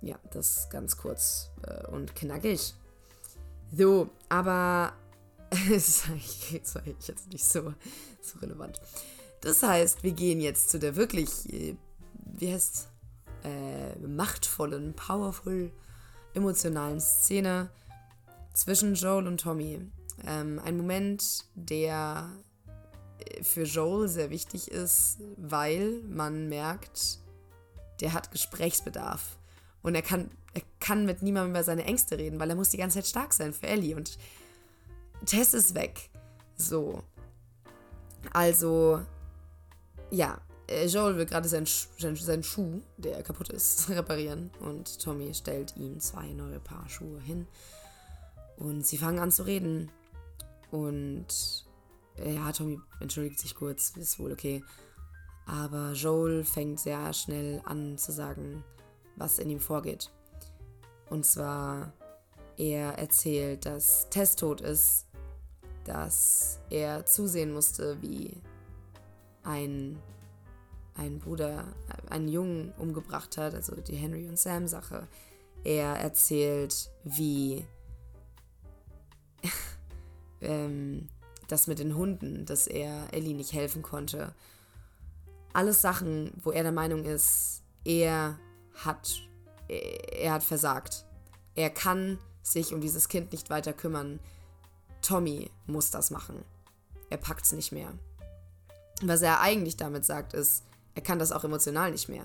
Ja, 0.01 0.17
das 0.31 0.69
ganz 0.71 0.97
kurz 0.97 1.51
äh, 1.63 1.87
und 1.89 2.15
knackig. 2.15 2.75
So, 3.73 4.11
aber 4.29 4.93
das 5.51 5.89
ist 5.89 6.09
eigentlich 6.09 7.09
jetzt 7.09 7.29
nicht 7.33 7.45
so, 7.45 7.75
so 8.21 8.39
relevant. 8.41 8.81
Das 9.41 9.63
heißt, 9.63 10.03
wir 10.03 10.13
gehen 10.13 10.41
jetzt 10.41 10.71
zu 10.71 10.79
der 10.79 10.97
wirklich, 10.97 11.53
äh, 11.53 11.77
wie 12.25 12.53
heißt 12.53 12.89
äh, 13.45 13.99
machtvollen, 14.07 14.95
powerful, 14.95 15.71
emotionalen 16.35 17.01
Szene 17.01 17.71
zwischen 18.53 18.95
Joel 18.95 19.27
und 19.27 19.41
Tommy. 19.41 19.81
Ähm, 20.27 20.61
ein 20.65 20.77
Moment, 20.77 21.45
der 21.55 22.31
äh, 23.19 23.43
für 23.43 23.63
Joel 23.63 24.09
sehr 24.09 24.31
wichtig 24.31 24.71
ist, 24.71 25.19
weil 25.37 26.03
man 26.09 26.49
merkt, 26.49 27.21
der 28.01 28.13
hat 28.13 28.31
Gesprächsbedarf. 28.33 29.39
Und 29.83 29.95
er 29.95 30.03
kann, 30.03 30.31
er 30.55 30.63
kann 30.81 31.07
mit 31.07 31.23
niemandem 31.23 31.51
über 31.51 31.65
seine 31.65 31.85
Ängste 31.85 32.19
reden, 32.19 32.41
weil 32.41 32.51
er 32.51 32.57
muss 32.57 32.71
die 32.71 32.77
ganze 32.77 32.99
Zeit 32.99 33.07
stark 33.07 33.33
sein 33.33 33.53
für 33.53 33.69
Ellie. 33.69 33.95
Und 33.95 34.19
Tess 35.25 35.55
ist 35.55 35.75
weg. 35.75 36.11
So. 36.57 37.03
Also, 38.33 39.01
ja, 40.11 40.41
äh, 40.69 40.87
Joel 40.87 41.17
will 41.17 41.27
gerade 41.27 41.49
seinen, 41.49 41.67
seinen 41.67 42.43
Schuh, 42.43 42.81
der 42.97 43.23
kaputt 43.23 43.49
ist, 43.51 43.89
reparieren. 43.89 44.51
Und 44.61 45.01
Tommy 45.01 45.33
stellt 45.35 45.77
ihm 45.77 45.99
zwei 46.01 46.33
neue 46.33 46.61
Paar 46.61 46.89
Schuhe 46.89 47.21
hin. 47.21 47.47
Und 48.57 48.87
sie 48.87 48.99
fangen 48.99 49.19
an 49.19 49.31
zu 49.31 49.45
reden. 49.45 49.91
Und 50.71 51.27
äh, 52.17 52.35
ja, 52.35 52.53
Tommy 52.53 52.79
entschuldigt 53.01 53.39
sich 53.39 53.55
kurz, 53.55 53.91
ist 53.97 54.19
wohl 54.19 54.33
okay. 54.33 54.63
Aber 55.47 55.93
Joel 55.93 56.45
fängt 56.45 56.81
sehr 56.81 57.13
schnell 57.15 57.63
an 57.65 57.97
zu 57.97 58.13
sagen, 58.13 58.63
was 59.17 59.39
in 59.39 59.49
ihm 59.49 59.61
vorgeht. 59.61 60.11
Und 61.09 61.25
zwar, 61.25 61.93
er 62.59 62.99
erzählt, 62.99 63.65
dass 63.65 64.11
Tess 64.11 64.37
tot 64.37 64.61
ist, 64.61 65.07
dass 65.85 66.61
er 66.69 67.07
zusehen 67.07 67.53
musste, 67.53 68.03
wie 68.03 68.37
ein, 69.49 69.99
ein 70.95 71.19
Bruder 71.19 71.65
einen 72.11 72.29
Jungen 72.29 72.73
umgebracht 72.79 73.37
hat, 73.39 73.55
also 73.55 73.75
die 73.77 73.97
Henry 73.97 74.29
und 74.29 74.39
Sam 74.39 74.69
Sache. 74.69 75.09
Er 75.65 75.97
erzählt, 75.97 76.91
wie 77.03 77.65
ähm, 80.41 81.09
das 81.49 81.67
mit 81.67 81.79
den 81.79 81.97
Hunden, 81.97 82.45
dass 82.45 82.67
er 82.67 83.13
Ellie 83.13 83.35
nicht 83.35 83.53
helfen 83.53 83.83
konnte. 83.83 84.35
Alles 85.55 85.81
Sachen, 85.81 86.31
wo 86.43 86.53
er 86.53 86.63
der 86.63 86.73
Meinung 86.73 87.05
ist, 87.05 87.63
er 87.85 88.39
hat, 88.75 89.23
er 89.67 90.33
hat 90.33 90.43
versagt. 90.43 91.07
Er 91.55 91.71
kann 91.71 92.19
sich 92.43 92.75
um 92.75 92.81
dieses 92.81 93.09
Kind 93.09 93.33
nicht 93.33 93.51
weiter 93.51 93.73
kümmern. 93.73 94.21
Tommy 95.01 95.51
muss 95.67 95.91
das 95.91 96.11
machen. 96.11 96.45
Er 97.11 97.17
packt 97.17 97.45
es 97.45 97.53
nicht 97.53 97.73
mehr. 97.73 97.93
Was 99.03 99.23
er 99.23 99.41
eigentlich 99.41 99.77
damit 99.77 100.05
sagt, 100.05 100.33
ist, 100.33 100.65
er 100.95 101.03
kann 101.03 101.19
das 101.19 101.33
auch 101.33 101.45
emotional 101.45 101.93
nicht 101.93 102.09
mehr. 102.09 102.25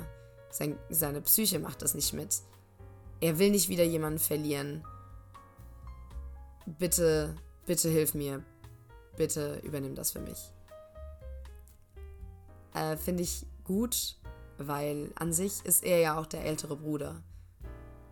Sein, 0.49 0.77
seine 0.89 1.21
Psyche 1.21 1.59
macht 1.59 1.81
das 1.81 1.93
nicht 1.93 2.13
mit. 2.13 2.41
Er 3.19 3.39
will 3.39 3.51
nicht 3.51 3.69
wieder 3.69 3.83
jemanden 3.83 4.19
verlieren. 4.19 4.83
Bitte, 6.65 7.36
bitte 7.65 7.89
hilf 7.89 8.13
mir. 8.13 8.43
Bitte 9.15 9.59
übernimm 9.63 9.95
das 9.95 10.12
für 10.12 10.19
mich. 10.19 10.51
Äh, 12.73 12.97
Finde 12.97 13.23
ich 13.23 13.45
gut, 13.63 14.17
weil 14.57 15.12
an 15.15 15.33
sich 15.33 15.63
ist 15.65 15.83
er 15.83 15.99
ja 15.99 16.19
auch 16.19 16.25
der 16.25 16.45
ältere 16.45 16.75
Bruder. 16.75 17.21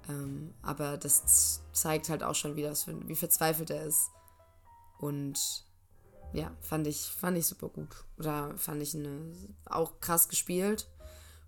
Ähm, 0.09 0.53
aber 0.61 0.97
das 0.97 1.61
zeigt 1.73 2.09
halt 2.09 2.23
auch 2.23 2.35
schon, 2.35 2.55
wie, 2.55 2.63
das, 2.63 2.87
wie 2.87 3.15
verzweifelt 3.15 3.69
er 3.69 3.85
ist. 3.85 4.09
Und 4.99 5.65
ja, 6.33 6.51
fand 6.61 6.87
ich, 6.87 6.97
fand 6.97 7.37
ich 7.37 7.45
super 7.45 7.69
gut. 7.69 7.89
Oder 8.17 8.55
fand 8.57 8.81
ich 8.81 8.95
eine, 8.95 9.33
auch 9.65 9.99
krass 9.99 10.29
gespielt 10.29 10.87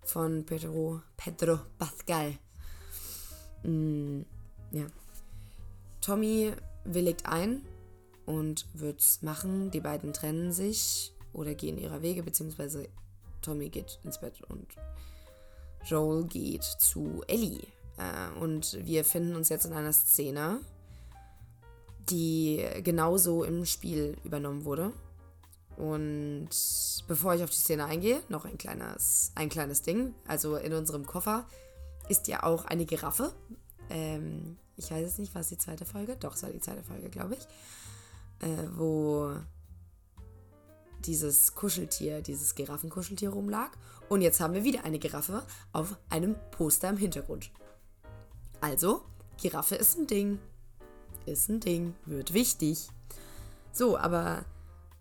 von 0.04 0.44
Pedro, 0.44 1.00
Pedro 1.16 1.60
Pascal. 1.78 2.34
Mm, 3.62 4.22
ja. 4.72 4.86
Tommy 6.00 6.52
willigt 6.84 7.26
ein 7.26 7.62
und 8.26 8.66
wird's 8.74 9.22
machen. 9.22 9.70
Die 9.70 9.80
beiden 9.80 10.12
trennen 10.12 10.52
sich 10.52 11.14
oder 11.32 11.54
gehen 11.54 11.78
ihrer 11.78 12.02
Wege, 12.02 12.22
beziehungsweise 12.22 12.88
Tommy 13.40 13.70
geht 13.70 13.98
ins 14.04 14.20
Bett 14.20 14.40
und 14.48 14.66
Joel 15.84 16.24
geht 16.24 16.64
zu 16.64 17.22
Ellie. 17.26 17.66
Äh, 17.96 18.38
und 18.38 18.78
wir 18.84 19.04
finden 19.04 19.36
uns 19.36 19.48
jetzt 19.48 19.66
in 19.66 19.72
einer 19.72 19.92
Szene, 19.92 20.60
die 22.10 22.64
genauso 22.82 23.44
im 23.44 23.64
Spiel 23.64 24.16
übernommen 24.24 24.64
wurde. 24.64 24.92
Und 25.76 26.50
bevor 27.08 27.34
ich 27.34 27.42
auf 27.42 27.50
die 27.50 27.56
Szene 27.56 27.86
eingehe, 27.86 28.20
noch 28.28 28.44
ein 28.44 28.58
kleines, 28.58 29.32
ein 29.34 29.48
kleines 29.48 29.82
Ding. 29.82 30.14
Also 30.26 30.56
in 30.56 30.72
unserem 30.72 31.06
Koffer 31.06 31.46
ist 32.08 32.28
ja 32.28 32.42
auch 32.42 32.64
eine 32.66 32.86
Giraffe. 32.86 33.34
Ähm, 33.90 34.56
ich 34.76 34.90
weiß 34.90 35.06
es 35.06 35.18
nicht, 35.18 35.34
war 35.34 35.40
es 35.40 35.48
die 35.48 35.58
zweite 35.58 35.84
Folge? 35.84 36.16
Doch, 36.16 36.34
es 36.34 36.42
war 36.42 36.50
die 36.50 36.60
zweite 36.60 36.82
Folge, 36.82 37.08
glaube 37.10 37.34
ich. 37.34 38.48
Äh, 38.48 38.68
wo 38.74 39.32
dieses 41.04 41.54
Kuscheltier, 41.54 42.22
dieses 42.22 42.54
Giraffenkuscheltier 42.54 43.30
rumlag. 43.30 43.70
Und 44.08 44.22
jetzt 44.22 44.40
haben 44.40 44.54
wir 44.54 44.64
wieder 44.64 44.84
eine 44.84 44.98
Giraffe 44.98 45.42
auf 45.72 45.96
einem 46.08 46.36
Poster 46.50 46.88
im 46.90 46.96
Hintergrund. 46.96 47.50
Also, 48.60 49.02
Giraffe 49.40 49.74
ist 49.74 49.98
ein 49.98 50.06
Ding 50.06 50.38
ist 51.26 51.48
ein 51.48 51.60
Ding, 51.60 51.94
wird 52.04 52.32
wichtig. 52.34 52.88
So, 53.72 53.98
aber 53.98 54.44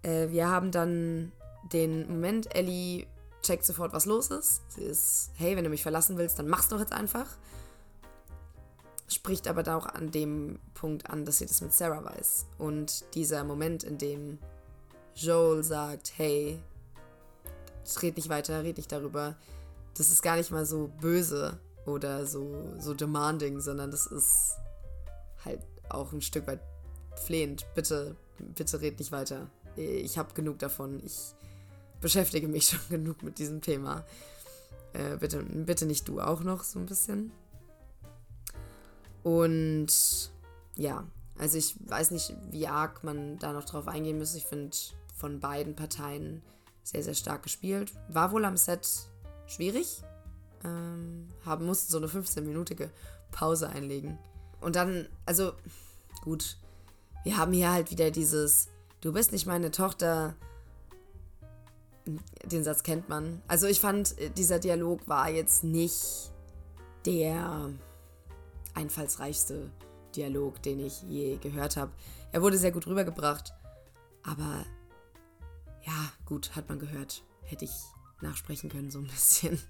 äh, 0.02 0.30
wir 0.30 0.50
haben 0.50 0.72
dann 0.72 1.32
den 1.72 2.08
Moment, 2.08 2.54
Ellie 2.56 3.08
checkt 3.42 3.66
sofort, 3.66 3.94
was 3.94 4.06
los 4.06 4.30
ist. 4.32 4.62
Sie 4.70 4.84
ist, 4.84 5.32
hey, 5.36 5.56
wenn 5.56 5.64
du 5.64 5.70
mich 5.70 5.84
verlassen 5.84 6.18
willst, 6.18 6.40
dann 6.40 6.48
mach's 6.48 6.70
doch 6.70 6.80
jetzt 6.80 6.94
einfach. 6.94 7.28
Spricht 9.08 9.48
aber 9.48 9.64
da 9.64 9.78
auch 9.78 9.86
an 9.86 10.12
dem 10.12 10.60
Punkt 10.74 11.10
an, 11.10 11.26
dass 11.26 11.38
sie 11.38 11.46
das 11.46 11.62
mit 11.62 11.74
Sarah 11.74 12.04
weiß. 12.04 12.46
Und 12.58 13.04
dieser 13.14 13.44
Moment, 13.44 13.84
in 13.84 13.98
dem 13.98 14.40
Joel 15.16 15.64
sagt, 15.64 16.14
hey, 16.18 16.60
red 18.02 18.16
nicht 18.16 18.30
weiter, 18.30 18.64
red 18.64 18.78
nicht 18.78 18.92
darüber, 18.92 19.36
das 19.98 20.10
ist 20.10 20.24
gar 20.24 20.38
nicht 20.38 20.52
mal 20.52 20.66
so 20.66 20.90
böse 21.00 21.60
oder 21.86 22.26
so, 22.26 22.74
so 22.80 22.94
demanding, 22.94 23.60
sondern 23.60 23.92
das 23.92 24.08
ist 24.08 24.54
halt 25.46 25.62
auch 25.94 26.12
ein 26.12 26.22
Stück 26.22 26.48
weit 26.48 26.62
flehend. 27.16 27.66
Bitte, 27.76 28.16
bitte 28.40 28.82
red 28.82 29.00
nicht 29.00 29.12
weiter. 29.12 29.50
Ich 29.76 30.18
habe 30.18 30.34
genug 30.34 30.60
davon. 30.60 31.02
Ich 31.04 31.34
beschäftige 32.02 32.48
mich 32.48 32.68
schon 32.70 32.82
genug 32.90 33.24
mit 33.24 33.40
diesem 33.40 33.62
Thema. 33.62 34.06
Äh, 34.94 35.18
bitte, 35.18 35.44
bitte 35.44 35.86
nicht 35.86 36.08
du 36.08 36.22
auch 36.22 36.42
noch 36.42 36.64
so 36.64 36.80
ein 36.80 36.86
bisschen. 36.86 37.32
Und 39.24 40.32
ja, 40.76 41.06
also 41.38 41.58
ich 41.58 41.76
weiß 41.90 42.12
nicht, 42.12 42.36
wie 42.52 42.68
arg 42.68 43.04
man 43.04 43.40
da 43.40 43.54
noch 43.54 43.64
drauf 43.64 43.88
eingehen 43.88 44.20
muss. 44.20 44.36
Ich 44.36 44.46
finde 44.46 44.76
von 45.16 45.40
beiden 45.40 45.76
Parteien 45.76 46.44
sehr, 46.84 47.04
sehr 47.04 47.16
stark 47.16 47.44
gespielt. 47.44 47.94
War 48.10 48.32
wohl 48.32 48.46
am 48.46 48.58
Set 48.58 48.88
schwierig. 49.48 50.04
Ähm, 50.64 51.30
haben 51.46 51.66
mussten 51.66 51.92
so 51.92 51.98
eine 51.98 52.08
15-minütige 52.08 52.90
Pause 53.32 53.70
einlegen. 53.70 54.18
Und 54.62 54.76
dann, 54.76 55.08
also 55.26 55.54
gut, 56.24 56.58
wir 57.26 57.38
haben 57.38 57.52
hier 57.52 57.72
halt 57.72 57.92
wieder 57.92 58.10
dieses, 58.10 58.70
du 59.02 59.12
bist 59.12 59.32
nicht 59.34 59.46
meine 59.46 59.72
Tochter. 59.72 60.36
Den 62.46 62.64
Satz 62.64 62.84
kennt 62.84 63.08
man. 63.10 63.42
Also 63.48 63.68
ich 63.68 63.80
fand, 63.80 64.16
dieser 64.38 64.60
Dialog 64.60 65.08
war 65.08 65.30
jetzt 65.30 65.64
nicht 65.64 66.32
der 67.06 67.70
einfallsreichste 68.74 69.70
Dialog, 70.16 70.62
den 70.64 70.80
ich 70.80 71.02
je 71.04 71.38
gehört 71.38 71.78
habe. 71.78 71.92
Er 72.32 72.42
wurde 72.42 72.58
sehr 72.58 72.72
gut 72.72 72.88
rübergebracht, 72.88 73.54
aber 74.24 74.66
ja, 75.86 76.12
gut, 76.26 76.56
hat 76.56 76.70
man 76.70 76.80
gehört. 76.80 77.24
Hätte 77.44 77.66
ich 77.66 77.74
nachsprechen 78.22 78.70
können, 78.70 78.92
so 78.92 79.00
ein 79.00 79.08
bisschen. 79.08 79.60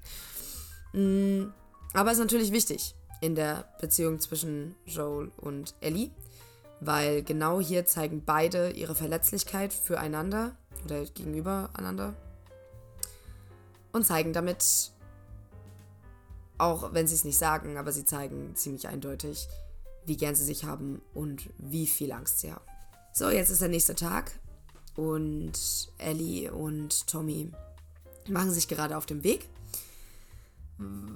Mm, 0.95 1.51
aber 1.95 2.11
es 2.11 2.19
ist 2.19 2.23
natürlich 2.23 2.51
wichtig 2.51 2.93
in 3.19 3.33
der 3.33 3.67
Beziehung 3.81 4.19
zwischen 4.19 4.75
Joel 4.85 5.31
und 5.37 5.73
Ellie, 5.79 6.11
weil 6.86 7.24
genau 7.24 7.60
hier 7.60 7.86
zeigen 7.86 8.24
beide 8.26 8.72
ihre 8.72 8.96
Verletzlichkeit 8.96 9.74
füreinander 9.74 10.56
oder 10.86 11.06
gegenüber 11.06 11.69
einander. 11.74 12.13
und 13.91 14.06
zeigen 14.06 14.34
damit, 14.34 14.91
auch 16.58 16.93
wenn 16.93 17.08
sie 17.08 17.13
es 17.13 17.24
nicht 17.26 17.38
sagen, 17.38 17.78
aber 17.78 17.91
sie 17.91 18.06
zeigen 18.06 18.56
ziemlich 18.56 18.88
eindeutig, 18.88 19.48
wie 20.06 20.17
gern 20.17 20.36
sie 20.36 20.43
sich 20.43 20.65
haben 20.65 21.02
und 21.13 21.50
wie 21.58 21.88
viel 21.88 22.12
Angst 22.12 22.39
sie 22.39 22.52
haben. 22.52 22.65
So, 23.13 23.30
jetzt 23.30 23.52
ist 23.52 23.62
der 23.62 23.69
nächste 23.69 23.93
Tag 23.93 24.32
und 24.96 25.54
Ellie 26.00 26.52
und 26.52 27.08
Tommy 27.08 27.52
machen 28.28 28.52
sich 28.52 28.67
gerade 28.67 28.98
auf 28.98 29.06
den 29.06 29.24
Weg, 29.24 29.48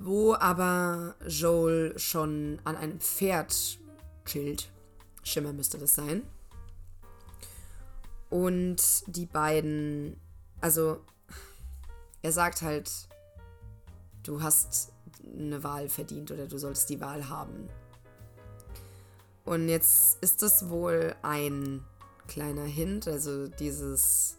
wo 0.03 0.35
aber 0.35 1.15
Joel 1.27 1.97
schon 1.97 2.59
an 2.63 2.75
einem 2.75 2.99
Pferd 2.99 3.79
chillt. 4.25 4.69
Schimmer 5.27 5.53
müsste 5.53 5.77
das 5.77 5.95
sein. 5.95 6.23
Und 8.29 9.03
die 9.07 9.25
beiden, 9.25 10.19
also 10.59 11.01
er 12.21 12.31
sagt 12.31 12.61
halt, 12.61 12.91
du 14.23 14.41
hast 14.41 14.91
eine 15.23 15.63
Wahl 15.63 15.89
verdient 15.89 16.31
oder 16.31 16.47
du 16.47 16.57
solltest 16.57 16.89
die 16.89 16.99
Wahl 16.99 17.29
haben. 17.29 17.69
Und 19.45 19.69
jetzt 19.69 20.21
ist 20.21 20.41
das 20.41 20.69
wohl 20.69 21.15
ein 21.21 21.85
kleiner 22.27 22.65
Hint, 22.65 23.07
also 23.07 23.47
dieses, 23.47 24.37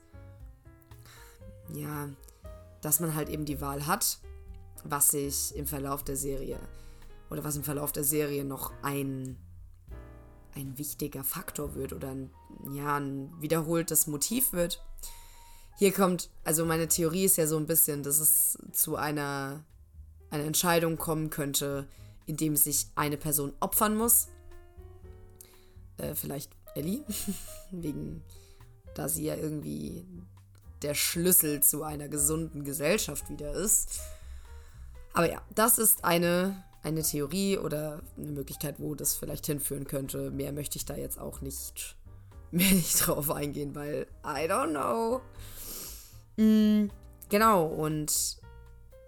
ja, 1.73 2.11
dass 2.83 3.01
man 3.01 3.15
halt 3.15 3.31
eben 3.31 3.47
die 3.47 3.63
Wahl 3.63 3.87
hat, 3.87 4.19
was 4.85 5.09
sich 5.09 5.57
im 5.57 5.67
Verlauf 5.67 6.05
der 6.05 6.17
Serie 6.17 6.59
oder 7.31 7.43
was 7.43 7.57
im 7.57 7.65
Verlauf 7.65 7.93
der 7.93 8.05
Serie 8.05 8.45
noch 8.45 8.73
ein, 8.83 9.39
ein 10.63 10.79
wichtiger 10.79 11.25
Faktor 11.25 11.75
wird 11.75 11.93
oder 11.93 12.11
ein, 12.11 12.31
ja, 12.73 12.97
ein 12.99 13.31
wiederholtes 13.41 14.07
Motiv 14.07 14.53
wird. 14.53 14.83
Hier 15.79 15.93
kommt, 15.93 16.31
also 16.45 16.65
meine 16.65 16.89
Theorie 16.89 17.25
ist 17.25 17.37
ja 17.37 17.47
so 17.47 17.57
ein 17.57 17.67
bisschen, 17.67 18.03
dass 18.03 18.19
es 18.19 18.59
zu 18.73 18.97
einer, 18.97 19.65
einer 20.31 20.45
Entscheidung 20.45 20.97
kommen 20.97 21.31
könnte, 21.31 21.87
in 22.27 22.37
dem 22.37 22.57
sich 22.57 22.89
eine 22.97 23.17
Person 23.17 23.53
opfern 23.61 23.97
muss. 23.97 24.29
Äh, 25.99 26.15
vielleicht 26.15 26.51
Ellie, 26.75 27.05
wegen, 27.71 28.23
da 28.95 29.09
sie 29.09 29.25
ja 29.25 29.37
irgendwie 29.37 30.05
der 30.83 30.95
Schlüssel 30.95 31.63
zu 31.63 31.83
einer 31.83 32.09
gesunden 32.09 32.65
Gesellschaft 32.65 33.31
wieder 33.31 33.53
ist. 33.53 34.01
Aber 35.13 35.31
ja, 35.31 35.43
das 35.55 35.79
ist 35.79 36.05
eine, 36.05 36.65
eine 36.83 37.03
Theorie 37.03 37.59
oder 37.59 38.03
eine 38.17 38.33
Möglichkeit, 38.33 38.77
wo 38.79 38.95
das 38.95 39.15
vielleicht 39.15 39.47
hinführen 39.47 39.87
könnte. 39.87 40.31
Mehr 40.31 40.53
möchte 40.53 40.77
ich 40.77 40.85
da 40.85 40.97
jetzt 40.97 41.19
auch 41.19 41.41
nicht, 41.41 41.97
mehr 42.51 42.73
nicht 42.73 43.07
drauf 43.07 43.31
eingehen, 43.31 43.75
weil 43.75 44.07
I 44.25 44.49
don't 44.49 44.71
know. 44.71 45.21
Mhm, 46.37 46.91
genau, 47.29 47.67
und 47.67 48.39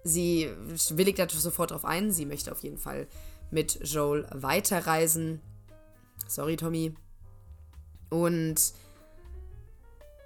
sie 0.02 0.50
willigt 0.90 1.18
da 1.18 1.28
sofort 1.28 1.70
drauf 1.70 1.84
ein. 1.84 2.10
Sie 2.12 2.26
möchte 2.26 2.52
auf 2.52 2.62
jeden 2.62 2.78
Fall 2.78 3.06
mit 3.50 3.80
Joel 3.82 4.26
weiterreisen. 4.32 5.40
Sorry, 6.26 6.56
Tommy. 6.56 6.94
Und 8.08 8.72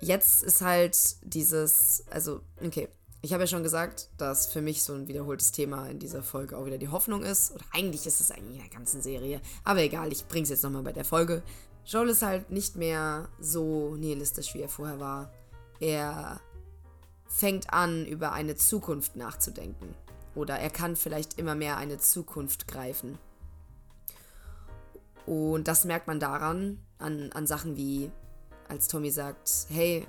jetzt 0.01 0.43
ist 0.43 0.61
halt 0.61 0.97
dieses, 1.23 2.05
also, 2.11 2.41
okay, 2.65 2.89
ich 3.25 3.33
habe 3.33 3.45
ja 3.45 3.47
schon 3.47 3.63
gesagt, 3.63 4.11
dass 4.19 4.49
für 4.49 4.61
mich 4.61 4.83
so 4.83 4.93
ein 4.93 5.09
wiederholtes 5.09 5.51
Thema 5.51 5.89
in 5.89 5.99
dieser 5.99 6.23
Folge 6.23 6.59
auch 6.59 6.67
wieder 6.67 6.77
die 6.77 6.89
Hoffnung 6.89 7.23
ist. 7.23 7.53
Oder 7.55 7.65
eigentlich 7.73 8.07
ist 8.07 8.21
es 8.21 8.31
eigentlich 8.31 8.57
in 8.57 8.63
der 8.63 8.71
ganzen 8.71 9.01
Serie. 9.01 9.41
Aber 9.65 9.81
egal, 9.81 10.13
ich 10.13 10.29
bringe 10.29 10.43
es 10.43 10.51
jetzt 10.51 10.63
nochmal 10.63 10.83
bei 10.83 10.93
der 10.93 11.07
Folge. 11.07 11.43
Joel 11.87 12.11
ist 12.11 12.21
halt 12.21 12.51
nicht 12.51 12.77
mehr 12.77 13.31
so 13.41 13.97
nihilistisch, 13.97 14.53
wie 14.53 14.61
er 14.61 14.69
vorher 14.69 15.01
war. 15.01 15.33
Er 15.81 16.39
fängt 17.27 17.73
an, 17.73 18.05
über 18.05 18.33
eine 18.33 18.57
Zukunft 18.57 19.17
nachzudenken. 19.17 19.95
Oder 20.35 20.59
er 20.59 20.69
kann 20.69 20.95
vielleicht 20.95 21.39
immer 21.39 21.55
mehr 21.55 21.79
eine 21.79 21.97
Zukunft 21.97 22.69
greifen. 22.69 23.19
Und 25.25 25.67
das 25.67 25.87
merkt 25.87 26.09
man 26.09 26.21
daran, 26.21 26.79
an, 26.99 27.33
an 27.33 27.47
Sachen 27.47 27.79
wie, 27.79 28.11
als 28.69 28.87
Tommy 28.87 29.11
sagt, 29.11 29.51
hey, 29.71 30.07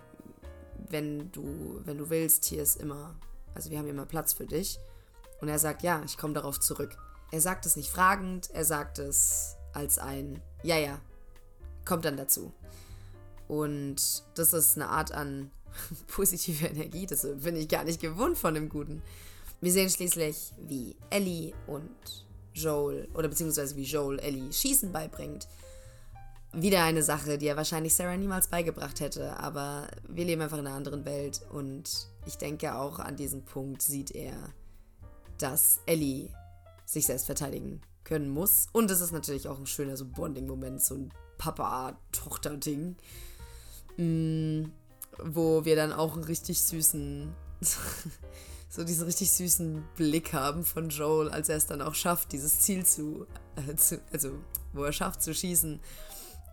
wenn 0.90 1.32
du, 1.32 1.82
wenn 1.86 1.98
du 1.98 2.10
willst, 2.10 2.46
hier 2.46 2.62
ist 2.62 2.78
immer, 2.78 3.16
also 3.54 3.70
wir 3.70 3.80
haben 3.80 3.88
immer 3.88 4.06
Platz 4.06 4.34
für 4.34 4.46
dich. 4.46 4.80
Und 5.42 5.50
er 5.50 5.60
sagt, 5.60 5.84
ja, 5.84 6.02
ich 6.06 6.18
komme 6.18 6.34
darauf 6.34 6.60
zurück. 6.60 6.98
Er 7.32 7.42
sagt 7.42 7.66
es 7.66 7.76
nicht 7.76 7.90
fragend, 7.90 8.50
er 8.52 8.66
sagt 8.66 9.00
es 9.00 9.56
als 9.74 9.98
ein, 9.98 10.42
ja, 10.64 10.78
ja, 10.78 11.00
kommt 11.84 12.06
dann 12.06 12.18
dazu. 12.18 12.54
Und 13.48 14.24
das 14.36 14.54
ist 14.54 14.76
eine 14.78 14.90
Art 14.90 15.12
an 15.12 15.52
positive 16.08 16.66
Energie, 16.66 17.06
das 17.06 17.28
bin 17.44 17.56
ich 17.56 17.68
gar 17.68 17.84
nicht 17.84 18.02
gewohnt 18.02 18.38
von 18.38 18.54
dem 18.54 18.70
Guten. 18.70 19.02
Wir 19.62 19.72
sehen 19.72 19.90
schließlich, 19.90 20.54
wie 20.68 20.96
Ellie 21.10 21.54
und 21.68 22.26
Joel, 22.54 23.10
oder 23.14 23.28
beziehungsweise 23.28 23.76
wie 23.76 23.84
Joel 23.84 24.20
Ellie 24.20 24.52
Schießen 24.52 24.92
beibringt 24.92 25.48
wieder 26.56 26.84
eine 26.84 27.04
Sache, 27.04 27.38
die 27.38 27.48
er 27.48 27.58
wahrscheinlich 27.58 27.96
Sarah 27.96 28.18
niemals 28.18 28.48
beigebracht 28.48 29.00
hätte, 29.00 29.38
aber 29.40 29.88
wir 30.08 30.26
leben 30.26 30.42
einfach 30.42 30.58
in 30.58 30.68
einer 30.68 30.76
anderen 30.76 31.06
Welt 31.06 31.42
und 31.52 32.08
ich 32.26 32.38
denke 32.38 32.76
auch 32.76 33.00
an 33.00 33.16
diesem 33.16 33.44
Punkt 33.44 33.82
sieht 33.82 34.12
er, 34.12 34.36
dass 35.38 35.82
Ellie 35.86 36.30
sich 36.86 37.06
selbst 37.06 37.26
verteidigen 37.26 37.82
können 38.04 38.30
muss. 38.30 38.68
Und 38.72 38.90
es 38.90 39.02
ist 39.02 39.12
natürlich 39.12 39.48
auch 39.48 39.60
ein 39.60 39.66
schöner 39.66 39.98
so 39.98 40.06
Bonding-Moment, 40.06 40.82
so 40.82 40.96
ein 40.96 41.14
Papa-Tochter-Ding, 41.38 42.96
mm, 43.98 44.64
wo 45.24 45.66
wir 45.66 45.76
dann 45.76 45.92
auch 45.92 46.14
einen 46.14 46.24
richtig 46.24 46.62
süßen, 46.62 47.34
so 48.70 48.84
diesen 48.84 49.06
richtig 49.06 49.32
süßen 49.32 49.84
Blick 49.96 50.34
haben 50.34 50.64
von 50.64 50.90
Joel, 50.90 51.30
als 51.30 51.50
er 51.50 51.58
es 51.58 51.66
dann 51.66 51.82
auch 51.82 51.96
schafft, 51.96 52.32
dieses 52.32 52.60
Ziel 52.62 52.86
zu, 52.86 53.26
äh, 53.56 53.76
zu 53.76 54.00
also 54.14 54.32
wo 54.72 54.84
er 54.84 54.94
schafft 54.94 55.22
zu 55.22 55.34
schießen 55.34 55.80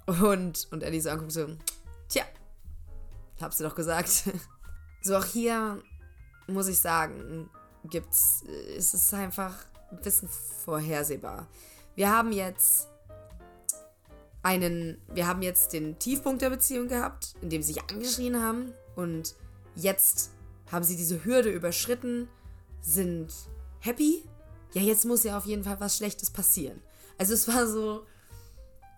und, 0.06 0.68
und 0.70 0.82
Ellie 0.82 1.00
so 1.00 1.10
anguckt, 1.10 1.32
so, 1.32 1.46
tja, 2.08 2.24
hab's 3.40 3.58
dir 3.58 3.64
doch 3.64 3.74
gesagt. 3.74 4.24
so, 5.02 5.16
auch 5.16 5.24
hier 5.24 5.82
muss 6.46 6.68
ich 6.68 6.78
sagen, 6.78 7.50
gibt's, 7.84 8.42
ist 8.76 8.94
es 8.94 9.12
einfach 9.14 9.54
ein 9.90 10.00
bisschen 10.00 10.28
vorhersehbar. 10.64 11.46
Wir 11.94 12.10
haben 12.10 12.32
jetzt 12.32 12.88
einen, 14.42 15.00
wir 15.12 15.26
haben 15.26 15.42
jetzt 15.42 15.72
den 15.72 15.98
Tiefpunkt 15.98 16.42
der 16.42 16.50
Beziehung 16.50 16.88
gehabt, 16.88 17.34
in 17.40 17.50
dem 17.50 17.62
sie 17.62 17.74
sich 17.74 17.82
angeschrien 17.90 18.42
haben 18.42 18.72
und 18.96 19.34
jetzt 19.74 20.30
haben 20.70 20.84
sie 20.84 20.96
diese 20.96 21.24
Hürde 21.24 21.50
überschritten, 21.50 22.28
sind 22.80 23.32
happy. 23.80 24.24
Ja, 24.72 24.80
jetzt 24.80 25.04
muss 25.04 25.22
ja 25.22 25.36
auf 25.36 25.44
jeden 25.44 25.64
Fall 25.64 25.78
was 25.80 25.96
Schlechtes 25.96 26.30
passieren. 26.30 26.80
Also 27.18 27.34
es 27.34 27.46
war 27.46 27.66
so, 27.66 28.06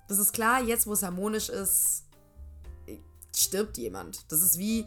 das 0.09 0.19
ist 0.19 0.33
klar, 0.33 0.63
jetzt 0.63 0.87
wo 0.87 0.93
es 0.93 1.03
harmonisch 1.03 1.49
ist, 1.49 2.05
stirbt 3.35 3.79
jemand. 3.79 4.31
Das 4.31 4.43
ist 4.43 4.59
wie, 4.59 4.87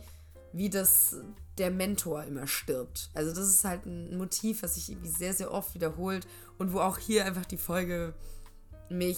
wie 0.53 0.69
das 0.69 1.15
der 1.57 1.71
Mentor 1.71 2.23
immer 2.23 2.47
stirbt. 2.47 3.09
Also 3.13 3.31
das 3.31 3.47
ist 3.47 3.63
halt 3.63 3.85
ein 3.85 4.17
Motiv, 4.17 4.63
was 4.63 4.75
sich 4.75 4.89
irgendwie 4.89 5.09
sehr, 5.09 5.33
sehr 5.33 5.51
oft 5.51 5.73
wiederholt 5.73 6.27
und 6.57 6.73
wo 6.73 6.79
auch 6.79 6.97
hier 6.97 7.25
einfach 7.25 7.45
die 7.45 7.57
Folge 7.57 8.13
mich, 8.89 9.17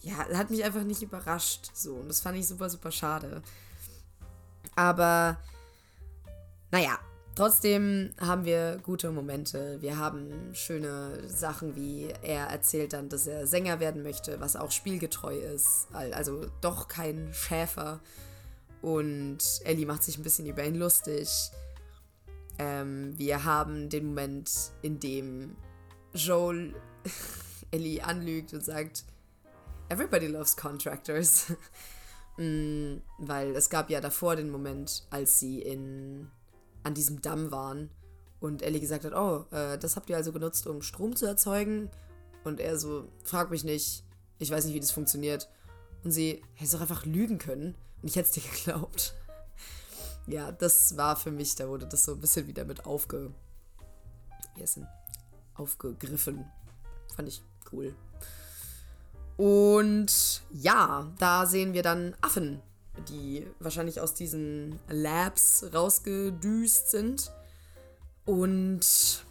ja, 0.00 0.16
hat 0.16 0.50
mich 0.50 0.64
einfach 0.64 0.84
nicht 0.84 1.02
überrascht. 1.02 1.70
So, 1.74 1.94
und 1.94 2.08
das 2.08 2.20
fand 2.20 2.38
ich 2.38 2.48
super, 2.48 2.70
super 2.70 2.90
schade. 2.90 3.42
Aber, 4.74 5.38
naja, 6.70 6.98
Trotzdem 7.36 8.14
haben 8.18 8.46
wir 8.46 8.78
gute 8.82 9.10
Momente. 9.10 9.76
Wir 9.82 9.98
haben 9.98 10.54
schöne 10.54 11.28
Sachen, 11.28 11.76
wie 11.76 12.08
er 12.22 12.46
erzählt 12.46 12.94
dann, 12.94 13.10
dass 13.10 13.26
er 13.26 13.46
Sänger 13.46 13.78
werden 13.78 14.02
möchte, 14.02 14.40
was 14.40 14.56
auch 14.56 14.70
spielgetreu 14.70 15.36
ist. 15.36 15.86
Also 15.92 16.46
doch 16.62 16.88
kein 16.88 17.28
Schäfer. 17.34 18.00
Und 18.80 19.38
Ellie 19.64 19.84
macht 19.84 20.02
sich 20.02 20.16
ein 20.16 20.22
bisschen 20.22 20.46
über 20.46 20.64
ihn 20.64 20.76
lustig. 20.76 21.28
Ähm, 22.58 23.12
wir 23.18 23.44
haben 23.44 23.90
den 23.90 24.06
Moment, 24.06 24.50
in 24.80 24.98
dem 24.98 25.56
Joel 26.14 26.74
Ellie 27.70 28.02
anlügt 28.02 28.54
und 28.54 28.64
sagt, 28.64 29.04
Everybody 29.90 30.28
loves 30.28 30.56
contractors. 30.56 31.52
mm, 32.38 32.96
weil 33.18 33.54
es 33.54 33.68
gab 33.68 33.90
ja 33.90 34.00
davor 34.00 34.36
den 34.36 34.48
Moment, 34.48 35.06
als 35.10 35.38
sie 35.38 35.60
in 35.60 36.30
an 36.86 36.94
diesem 36.94 37.20
Damm 37.20 37.50
waren 37.50 37.90
und 38.38 38.62
Ellie 38.62 38.80
gesagt 38.80 39.04
hat, 39.04 39.12
oh, 39.12 39.44
äh, 39.50 39.76
das 39.76 39.96
habt 39.96 40.08
ihr 40.08 40.16
also 40.16 40.32
genutzt, 40.32 40.68
um 40.68 40.82
Strom 40.82 41.16
zu 41.16 41.26
erzeugen? 41.26 41.90
Und 42.44 42.60
er 42.60 42.78
so, 42.78 43.08
frag 43.24 43.50
mich 43.50 43.64
nicht, 43.64 44.04
ich 44.38 44.50
weiß 44.50 44.64
nicht, 44.64 44.74
wie 44.74 44.80
das 44.80 44.92
funktioniert. 44.92 45.48
Und 46.04 46.12
sie 46.12 46.44
hätte 46.54 46.72
doch 46.72 46.80
einfach 46.80 47.04
lügen 47.04 47.38
können. 47.38 47.74
Und 48.02 48.08
ich 48.08 48.14
hätte 48.14 48.28
es 48.28 48.34
dir 48.34 48.42
geglaubt. 48.52 49.14
ja, 50.28 50.52
das 50.52 50.96
war 50.96 51.16
für 51.16 51.32
mich, 51.32 51.56
da 51.56 51.68
wurde 51.68 51.86
das 51.86 52.04
so 52.04 52.12
ein 52.12 52.20
bisschen 52.20 52.46
wieder 52.46 52.64
mit 52.64 52.86
aufge... 52.86 53.32
Yes, 54.56 54.80
aufgegriffen. 55.54 56.46
Fand 57.14 57.28
ich 57.28 57.42
cool. 57.72 57.94
Und 59.36 60.42
ja, 60.50 61.12
da 61.18 61.46
sehen 61.46 61.74
wir 61.74 61.82
dann 61.82 62.14
Affen 62.20 62.62
die 63.08 63.46
wahrscheinlich 63.60 64.00
aus 64.00 64.14
diesen 64.14 64.78
Labs 64.88 65.66
rausgedüst 65.72 66.90
sind. 66.90 67.32
Und 68.24 69.24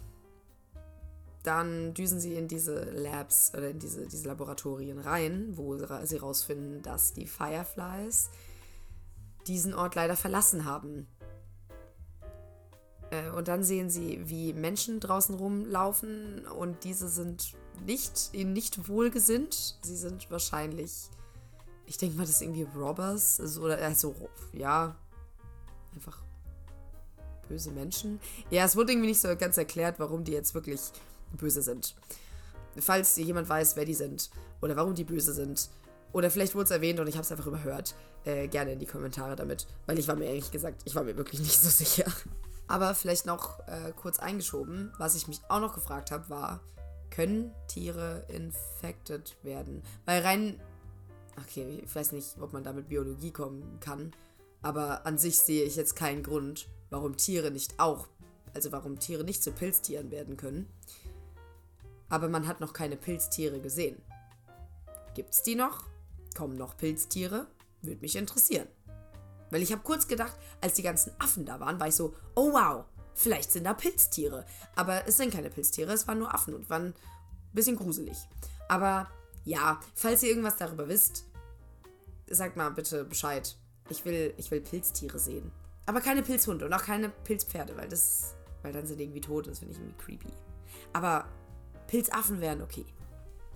dann 1.42 1.94
düsen 1.94 2.18
sie 2.18 2.34
in 2.34 2.48
diese 2.48 2.84
Labs 2.90 3.52
oder 3.54 3.70
in 3.70 3.78
diese, 3.78 4.06
diese 4.06 4.26
Laboratorien 4.26 4.98
rein, 4.98 5.56
wo 5.56 5.76
sie 6.04 6.16
rausfinden, 6.16 6.82
dass 6.82 7.12
die 7.12 7.26
Fireflies 7.26 8.30
diesen 9.46 9.74
Ort 9.74 9.94
leider 9.94 10.16
verlassen 10.16 10.64
haben. 10.64 11.06
Äh, 13.10 13.30
und 13.30 13.48
dann 13.48 13.62
sehen 13.62 13.90
sie, 13.90 14.20
wie 14.28 14.52
Menschen 14.52 15.00
draußen 15.00 15.34
rumlaufen 15.34 16.46
und 16.46 16.84
diese 16.84 17.08
sind 17.08 17.54
nicht, 17.84 18.30
ihnen 18.32 18.52
nicht 18.52 18.88
wohlgesinnt. 18.88 19.78
Sie 19.82 19.96
sind 19.96 20.30
wahrscheinlich, 20.30 21.10
ich 21.86 21.96
denke 21.98 22.16
mal, 22.16 22.22
das 22.24 22.36
ist 22.36 22.42
irgendwie 22.42 22.66
Robbers, 22.76 23.40
also, 23.40 23.62
oder 23.62 23.78
also, 23.78 24.14
ja, 24.52 24.96
einfach 25.94 26.18
böse 27.48 27.70
Menschen. 27.70 28.20
Ja, 28.50 28.64
es 28.64 28.76
wurde 28.76 28.92
irgendwie 28.92 29.08
nicht 29.08 29.20
so 29.20 29.34
ganz 29.36 29.56
erklärt, 29.56 29.98
warum 29.98 30.24
die 30.24 30.32
jetzt 30.32 30.54
wirklich 30.54 30.80
böse 31.32 31.62
sind. 31.62 31.94
Falls 32.78 33.16
jemand 33.16 33.48
weiß, 33.48 33.76
wer 33.76 33.84
die 33.84 33.94
sind 33.94 34.30
oder 34.60 34.76
warum 34.76 34.94
die 34.94 35.04
böse 35.04 35.32
sind, 35.32 35.70
oder 36.12 36.30
vielleicht 36.30 36.54
wurde 36.54 36.64
es 36.64 36.70
erwähnt 36.70 36.98
und 36.98 37.08
ich 37.08 37.14
habe 37.16 37.24
es 37.24 37.32
einfach 37.32 37.46
überhört, 37.46 37.94
äh, 38.24 38.48
gerne 38.48 38.72
in 38.72 38.78
die 38.78 38.86
Kommentare 38.86 39.36
damit, 39.36 39.66
weil 39.86 39.98
ich 39.98 40.08
war 40.08 40.16
mir 40.16 40.26
ehrlich 40.26 40.50
gesagt, 40.50 40.82
ich 40.84 40.94
war 40.94 41.04
mir 41.04 41.16
wirklich 41.16 41.40
nicht 41.40 41.60
so 41.60 41.68
sicher. 41.68 42.10
Aber 42.68 42.94
vielleicht 42.94 43.26
noch 43.26 43.60
äh, 43.68 43.92
kurz 43.94 44.18
eingeschoben, 44.18 44.92
was 44.98 45.14
ich 45.14 45.28
mich 45.28 45.40
auch 45.48 45.60
noch 45.60 45.74
gefragt 45.74 46.10
habe, 46.10 46.28
war, 46.30 46.60
können 47.10 47.52
Tiere 47.68 48.24
infected 48.28 49.36
werden? 49.42 49.82
Weil 50.04 50.22
rein, 50.22 50.60
okay, 51.40 51.82
ich 51.84 51.94
weiß 51.94 52.12
nicht, 52.12 52.38
ob 52.40 52.52
man 52.52 52.64
da 52.64 52.72
mit 52.72 52.88
Biologie 52.88 53.30
kommen 53.30 53.78
kann, 53.80 54.12
aber 54.62 55.06
an 55.06 55.18
sich 55.18 55.38
sehe 55.38 55.64
ich 55.64 55.76
jetzt 55.76 55.96
keinen 55.96 56.22
Grund, 56.22 56.68
warum 56.90 57.16
Tiere 57.16 57.50
nicht 57.50 57.78
auch, 57.78 58.08
also 58.54 58.72
warum 58.72 58.98
Tiere 58.98 59.24
nicht 59.24 59.42
zu 59.42 59.52
Pilztieren 59.52 60.10
werden 60.10 60.36
können. 60.36 60.68
Aber 62.08 62.28
man 62.28 62.46
hat 62.46 62.60
noch 62.60 62.72
keine 62.72 62.96
Pilztiere 62.96 63.60
gesehen. 63.60 64.00
Gibt's 65.14 65.42
die 65.42 65.54
noch? 65.54 65.84
Kommen 66.36 66.56
noch 66.56 66.76
Pilztiere? 66.76 67.46
Würde 67.82 68.00
mich 68.00 68.16
interessieren. 68.16 68.68
Weil 69.50 69.62
ich 69.62 69.72
habe 69.72 69.82
kurz 69.82 70.08
gedacht, 70.08 70.36
als 70.60 70.74
die 70.74 70.82
ganzen 70.82 71.12
Affen 71.18 71.44
da 71.44 71.60
waren, 71.60 71.80
war 71.80 71.88
ich 71.88 71.94
so, 71.94 72.14
oh 72.34 72.52
wow, 72.52 72.84
vielleicht 73.14 73.52
sind 73.52 73.64
da 73.64 73.74
Pilztiere. 73.74 74.44
Aber 74.74 75.06
es 75.06 75.16
sind 75.16 75.32
keine 75.32 75.50
Pilztiere, 75.50 75.92
es 75.92 76.06
waren 76.06 76.18
nur 76.18 76.34
Affen 76.34 76.54
und 76.54 76.68
waren 76.68 76.88
ein 76.88 76.94
bisschen 77.52 77.76
gruselig. 77.76 78.18
Aber 78.68 79.08
ja, 79.46 79.80
falls 79.94 80.22
ihr 80.24 80.28
irgendwas 80.28 80.56
darüber 80.56 80.88
wisst, 80.88 81.24
sagt 82.28 82.56
mal 82.56 82.70
bitte 82.70 83.04
Bescheid. 83.04 83.56
Ich 83.88 84.04
will, 84.04 84.34
ich 84.36 84.50
will 84.50 84.60
Pilztiere 84.60 85.18
sehen. 85.18 85.52
Aber 85.86 86.00
keine 86.00 86.22
Pilzhunde 86.22 86.66
und 86.66 86.72
auch 86.72 86.82
keine 86.82 87.08
Pilzpferde, 87.08 87.76
weil 87.76 87.88
das, 87.88 88.34
weil 88.62 88.72
dann 88.72 88.86
sind 88.86 88.98
die 88.98 89.04
irgendwie 89.04 89.20
tot, 89.20 89.46
das 89.46 89.60
finde 89.60 89.74
ich 89.74 89.80
irgendwie 89.80 90.04
creepy. 90.04 90.32
Aber 90.92 91.26
Pilzaffen 91.86 92.40
wären 92.40 92.60
okay. 92.60 92.84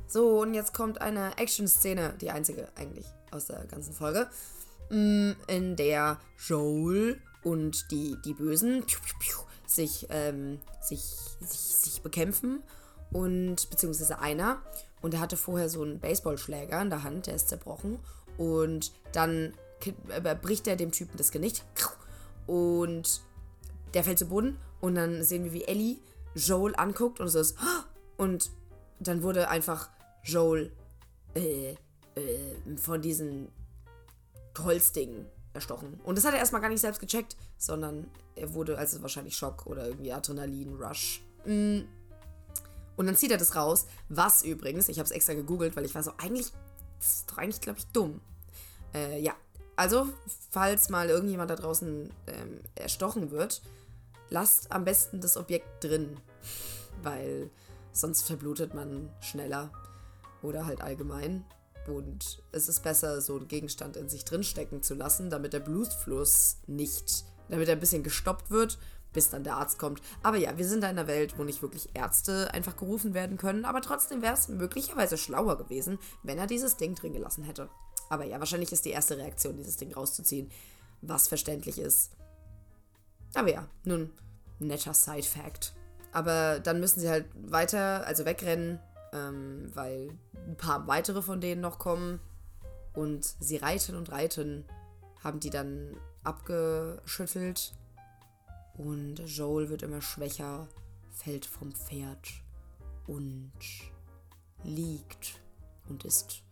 So, 0.07 0.41
und 0.43 0.55
jetzt 0.55 0.72
kommt 0.72 1.01
eine 1.01 1.36
Action-Szene, 1.36 2.14
die 2.20 2.30
einzige 2.30 2.68
eigentlich 2.76 3.07
aus 3.32 3.47
der 3.47 3.64
ganzen 3.66 3.93
Folge, 3.93 4.28
mm, 4.91 5.32
in 5.49 5.74
der 5.74 6.20
Joel 6.38 7.20
und 7.43 7.91
die, 7.91 8.16
die 8.24 8.34
Bösen 8.34 8.84
sich, 9.66 10.07
ähm, 10.11 10.61
sich, 10.80 11.01
sich, 11.41 11.61
sich 11.61 12.03
bekämpfen 12.03 12.62
und 13.11 13.70
beziehungsweise 13.70 14.20
einer 14.20 14.62
und 15.03 15.14
er 15.14 15.20
hatte 15.20 15.36
vorher 15.36 15.68
so 15.68 15.82
einen 15.82 16.01
Baseballschläger 16.01 16.80
in 16.80 16.90
der 16.90 17.03
Hand, 17.03 17.26
der 17.26 17.34
ist 17.34 17.48
zerbrochen 17.48 17.98
und 18.36 18.92
dann 19.12 19.55
äh, 20.09 20.34
bricht 20.34 20.66
er 20.66 20.76
dem 20.76 20.92
Typen 20.92 21.16
das 21.16 21.30
Genick 21.30 21.62
und 22.46 23.22
der 23.94 24.05
fällt 24.05 24.18
zu 24.18 24.26
Boden 24.26 24.59
und 24.80 24.94
dann 24.94 25.22
sehen 25.24 25.44
wir, 25.44 25.53
wie 25.53 25.64
Ellie 25.64 25.98
Joel 26.34 26.74
anguckt 26.76 27.20
und 27.20 27.28
so 27.28 27.40
ist 27.40 27.57
und 28.16 28.51
dann 28.98 29.22
wurde 29.22 29.48
einfach 29.48 29.88
Joel 30.24 30.72
äh, 31.34 31.70
äh, 31.70 32.76
von 32.76 33.01
diesen 33.01 33.48
Holzdingen 34.59 35.26
erstochen. 35.53 36.01
Und 36.05 36.18
das 36.18 36.24
hat 36.24 36.34
er 36.34 36.40
erstmal 36.40 36.61
gar 36.61 36.68
nicht 36.68 36.80
selbst 36.80 37.01
gecheckt, 37.01 37.36
sondern 37.57 38.11
er 38.36 38.55
wurde, 38.55 38.78
also 38.78 39.01
wahrscheinlich 39.03 39.36
Schock 39.36 39.66
oder 39.66 39.86
irgendwie 39.86 40.12
Adrenalin-Rush. 40.12 41.22
Mm. 41.44 41.80
Und 43.01 43.07
dann 43.07 43.16
zieht 43.16 43.30
er 43.30 43.38
das 43.38 43.57
raus, 43.57 43.86
was 44.11 44.42
übrigens, 44.42 44.90
ich 44.90 44.98
habe 44.98 45.07
es 45.07 45.11
extra 45.11 45.32
gegoogelt, 45.32 45.74
weil 45.74 45.86
ich 45.86 45.94
war 45.94 46.03
so, 46.03 46.12
eigentlich, 46.18 46.53
das 46.98 47.14
ist 47.14 47.30
doch 47.30 47.38
eigentlich, 47.38 47.62
glaube 47.62 47.78
ich, 47.78 47.86
dumm. 47.86 48.20
Äh, 48.92 49.18
ja, 49.22 49.34
also, 49.74 50.07
falls 50.51 50.90
mal 50.90 51.09
irgendjemand 51.09 51.51
da 51.51 51.57
draußen 51.57 52.12
ähm, 52.26 52.61
erstochen 52.74 53.30
wird, 53.30 53.62
lasst 54.28 54.70
am 54.70 54.84
besten 54.84 55.22
das 55.22 55.38
Objekt 55.38 55.82
drin, 55.82 56.18
weil 57.03 57.48
sonst 57.94 58.24
verblutet 58.26 58.74
man 58.74 59.09
schneller 59.22 59.72
oder 60.42 60.66
halt 60.66 60.82
allgemein. 60.82 61.46
Und 61.86 62.42
es 62.53 62.68
ist 62.68 62.82
besser, 62.82 63.22
so 63.22 63.38
einen 63.38 63.48
Gegenstand 63.48 63.96
in 63.96 64.11
sich 64.11 64.26
drinstecken 64.26 64.82
zu 64.82 64.92
lassen, 64.92 65.30
damit 65.30 65.55
der 65.55 65.61
Blutfluss 65.61 66.59
nicht, 66.66 67.24
damit 67.48 67.66
er 67.66 67.76
ein 67.76 67.80
bisschen 67.80 68.03
gestoppt 68.03 68.51
wird, 68.51 68.76
bis 69.12 69.30
dann 69.30 69.44
der 69.44 69.56
Arzt 69.56 69.78
kommt. 69.78 70.00
Aber 70.22 70.36
ja, 70.36 70.56
wir 70.56 70.66
sind 70.66 70.78
in 70.78 70.84
einer 70.84 71.06
Welt, 71.06 71.38
wo 71.38 71.44
nicht 71.44 71.62
wirklich 71.62 71.88
Ärzte 71.94 72.52
einfach 72.52 72.76
gerufen 72.76 73.14
werden 73.14 73.36
können, 73.36 73.64
aber 73.64 73.80
trotzdem 73.80 74.22
wäre 74.22 74.34
es 74.34 74.48
möglicherweise 74.48 75.18
schlauer 75.18 75.58
gewesen, 75.58 75.98
wenn 76.22 76.38
er 76.38 76.46
dieses 76.46 76.76
Ding 76.76 76.94
drin 76.94 77.12
gelassen 77.12 77.44
hätte. 77.44 77.68
Aber 78.08 78.24
ja, 78.24 78.38
wahrscheinlich 78.38 78.72
ist 78.72 78.84
die 78.84 78.90
erste 78.90 79.16
Reaktion, 79.16 79.56
dieses 79.56 79.76
Ding 79.76 79.92
rauszuziehen, 79.92 80.50
was 81.00 81.28
verständlich 81.28 81.78
ist. 81.78 82.12
Aber 83.34 83.50
ja, 83.50 83.66
nun, 83.84 84.11
netter 84.58 84.94
Side-Fact. 84.94 85.74
Aber 86.12 86.58
dann 86.58 86.80
müssen 86.80 87.00
sie 87.00 87.08
halt 87.08 87.26
weiter, 87.34 88.04
also 88.06 88.24
wegrennen, 88.24 88.80
ähm, 89.12 89.70
weil 89.74 90.11
ein 90.46 90.56
paar 90.56 90.86
weitere 90.88 91.22
von 91.22 91.40
denen 91.40 91.61
noch 91.61 91.78
kommen. 91.78 92.20
Und 92.92 93.24
sie 93.38 93.56
reiten 93.56 93.94
und 93.94 94.11
reiten, 94.11 94.64
haben 95.22 95.38
die 95.38 95.50
dann 95.50 95.96
abgeschüttelt. 96.24 97.72
Und 98.81 99.18
Joel 99.26 99.68
wird 99.68 99.83
immer 99.83 100.01
schwächer, 100.01 100.66
fällt 101.12 101.45
vom 101.45 101.72
Pferd 101.72 102.31
und 103.07 103.53
liegt 104.64 105.39
und 105.91 106.07
ist. 106.07 106.43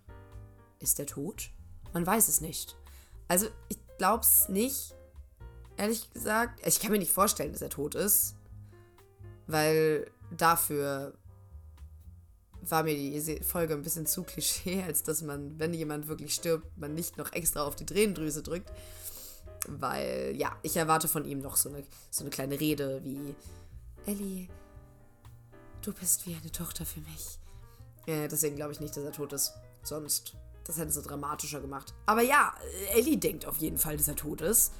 Ist 0.78 1.00
er 1.00 1.06
tot? 1.06 1.50
Man 1.94 2.06
weiß 2.06 2.28
es 2.28 2.42
nicht. 2.42 2.76
Also, 3.28 3.46
ich 3.70 3.78
glaub's 3.96 4.50
nicht. 4.50 4.94
Ehrlich 5.78 6.12
gesagt, 6.12 6.60
ich 6.66 6.80
kann 6.80 6.92
mir 6.92 6.98
nicht 6.98 7.12
vorstellen, 7.12 7.52
dass 7.52 7.62
er 7.62 7.70
tot 7.70 7.94
ist. 7.94 8.34
Weil 9.46 10.10
dafür 10.36 11.14
war 12.60 12.82
mir 12.82 12.94
die 12.94 13.42
Folge 13.42 13.72
ein 13.72 13.82
bisschen 13.82 14.04
zu 14.04 14.22
klischee, 14.22 14.82
als 14.86 15.02
dass 15.02 15.22
man, 15.22 15.58
wenn 15.58 15.72
jemand 15.72 16.08
wirklich 16.08 16.34
stirbt, 16.34 16.76
man 16.76 16.94
nicht 16.94 17.16
noch 17.16 17.32
extra 17.32 17.62
auf 17.62 17.74
die 17.74 17.86
Tränendrüse 17.86 18.42
drückt. 18.42 18.70
Weil, 19.66 20.34
ja, 20.36 20.56
ich 20.62 20.76
erwarte 20.76 21.08
von 21.08 21.24
ihm 21.24 21.40
noch 21.40 21.56
so 21.56 21.68
eine, 21.68 21.84
so 22.10 22.22
eine 22.22 22.30
kleine 22.30 22.60
Rede 22.60 23.02
wie: 23.04 23.34
Ellie, 24.06 24.48
du 25.82 25.92
bist 25.92 26.26
wie 26.26 26.34
eine 26.34 26.52
Tochter 26.52 26.86
für 26.86 27.00
mich. 27.00 27.38
Äh, 28.06 28.28
deswegen 28.28 28.56
glaube 28.56 28.72
ich 28.72 28.80
nicht, 28.80 28.96
dass 28.96 29.04
er 29.04 29.12
tot 29.12 29.32
ist. 29.32 29.52
Sonst, 29.82 30.34
das 30.64 30.76
hätte 30.76 30.88
es 30.88 30.94
so 30.94 31.02
dramatischer 31.02 31.60
gemacht. 31.60 31.94
Aber 32.06 32.22
ja, 32.22 32.54
Ellie 32.94 33.18
denkt 33.18 33.46
auf 33.46 33.58
jeden 33.58 33.78
Fall, 33.78 33.96
dass 33.96 34.08
er 34.08 34.16
tot 34.16 34.40
ist. 34.40 34.72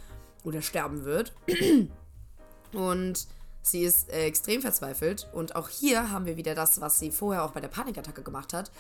Oder 0.45 0.63
sterben 0.63 1.05
wird. 1.05 1.35
Und 2.73 3.27
Sie 3.69 3.85
ist 3.85 4.11
äh, 4.11 4.25
extrem 4.25 4.63
verzweifelt 4.63 5.29
und 5.33 5.55
auch 5.55 5.69
hier 5.69 6.11
haben 6.11 6.27
wir 6.27 6.37
wieder 6.37 6.55
das, 6.55 6.81
was 6.81 6.99
sie 6.99 7.11
vorher 7.11 7.45
auch 7.45 7.53
bei 7.53 7.61
der 7.61 7.69
Panikattacke 7.69 8.23
gemacht 8.23 8.53
hat. 8.53 8.71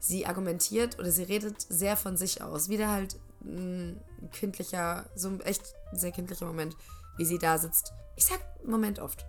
Sie 0.00 0.26
argumentiert 0.26 0.98
oder 0.98 1.10
sie 1.10 1.22
redet 1.22 1.62
sehr 1.62 1.96
von 1.96 2.16
sich 2.16 2.42
aus. 2.42 2.68
Wieder 2.68 2.90
halt 2.90 3.16
ein 3.44 4.00
kindlicher, 4.32 5.08
so 5.14 5.28
ein 5.28 5.40
echt 5.40 5.74
sehr 5.92 6.12
kindlicher 6.12 6.46
Moment, 6.46 6.76
wie 7.16 7.24
sie 7.24 7.38
da 7.38 7.58
sitzt. 7.58 7.92
Ich 8.16 8.26
sag 8.26 8.40
Moment 8.64 8.98
oft. 8.98 9.24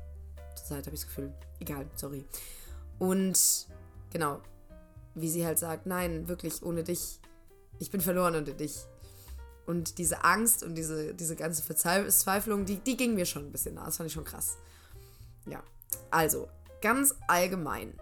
Zurzeit 0.55 0.85
habe 0.85 0.95
ich 0.95 1.01
das 1.01 1.07
Gefühl. 1.07 1.33
Egal, 1.59 1.87
sorry. 1.95 2.25
Und 2.97 3.67
genau, 4.11 4.41
wie 5.13 5.29
sie 5.29 5.45
halt 5.45 5.59
sagt, 5.59 5.85
nein, 5.85 6.27
wirklich 6.27 6.63
ohne 6.63 6.83
dich. 6.83 7.19
Ich 7.79 7.91
bin 7.91 8.01
verloren 8.01 8.35
ohne 8.35 8.53
dich. 8.53 8.85
Und 9.65 9.97
diese 9.97 10.23
Angst 10.23 10.63
und 10.63 10.75
diese, 10.75 11.13
diese 11.13 11.35
ganze 11.35 11.63
Verzweiflung, 11.63 12.65
die, 12.65 12.77
die 12.77 12.97
ging 12.97 13.15
mir 13.15 13.25
schon 13.25 13.45
ein 13.45 13.51
bisschen 13.51 13.75
nah. 13.75 13.85
Das 13.85 13.97
fand 13.97 14.07
ich 14.07 14.13
schon 14.13 14.23
krass. 14.23 14.57
Ja, 15.47 15.63
also 16.11 16.47
ganz 16.81 17.15
allgemein. 17.27 17.93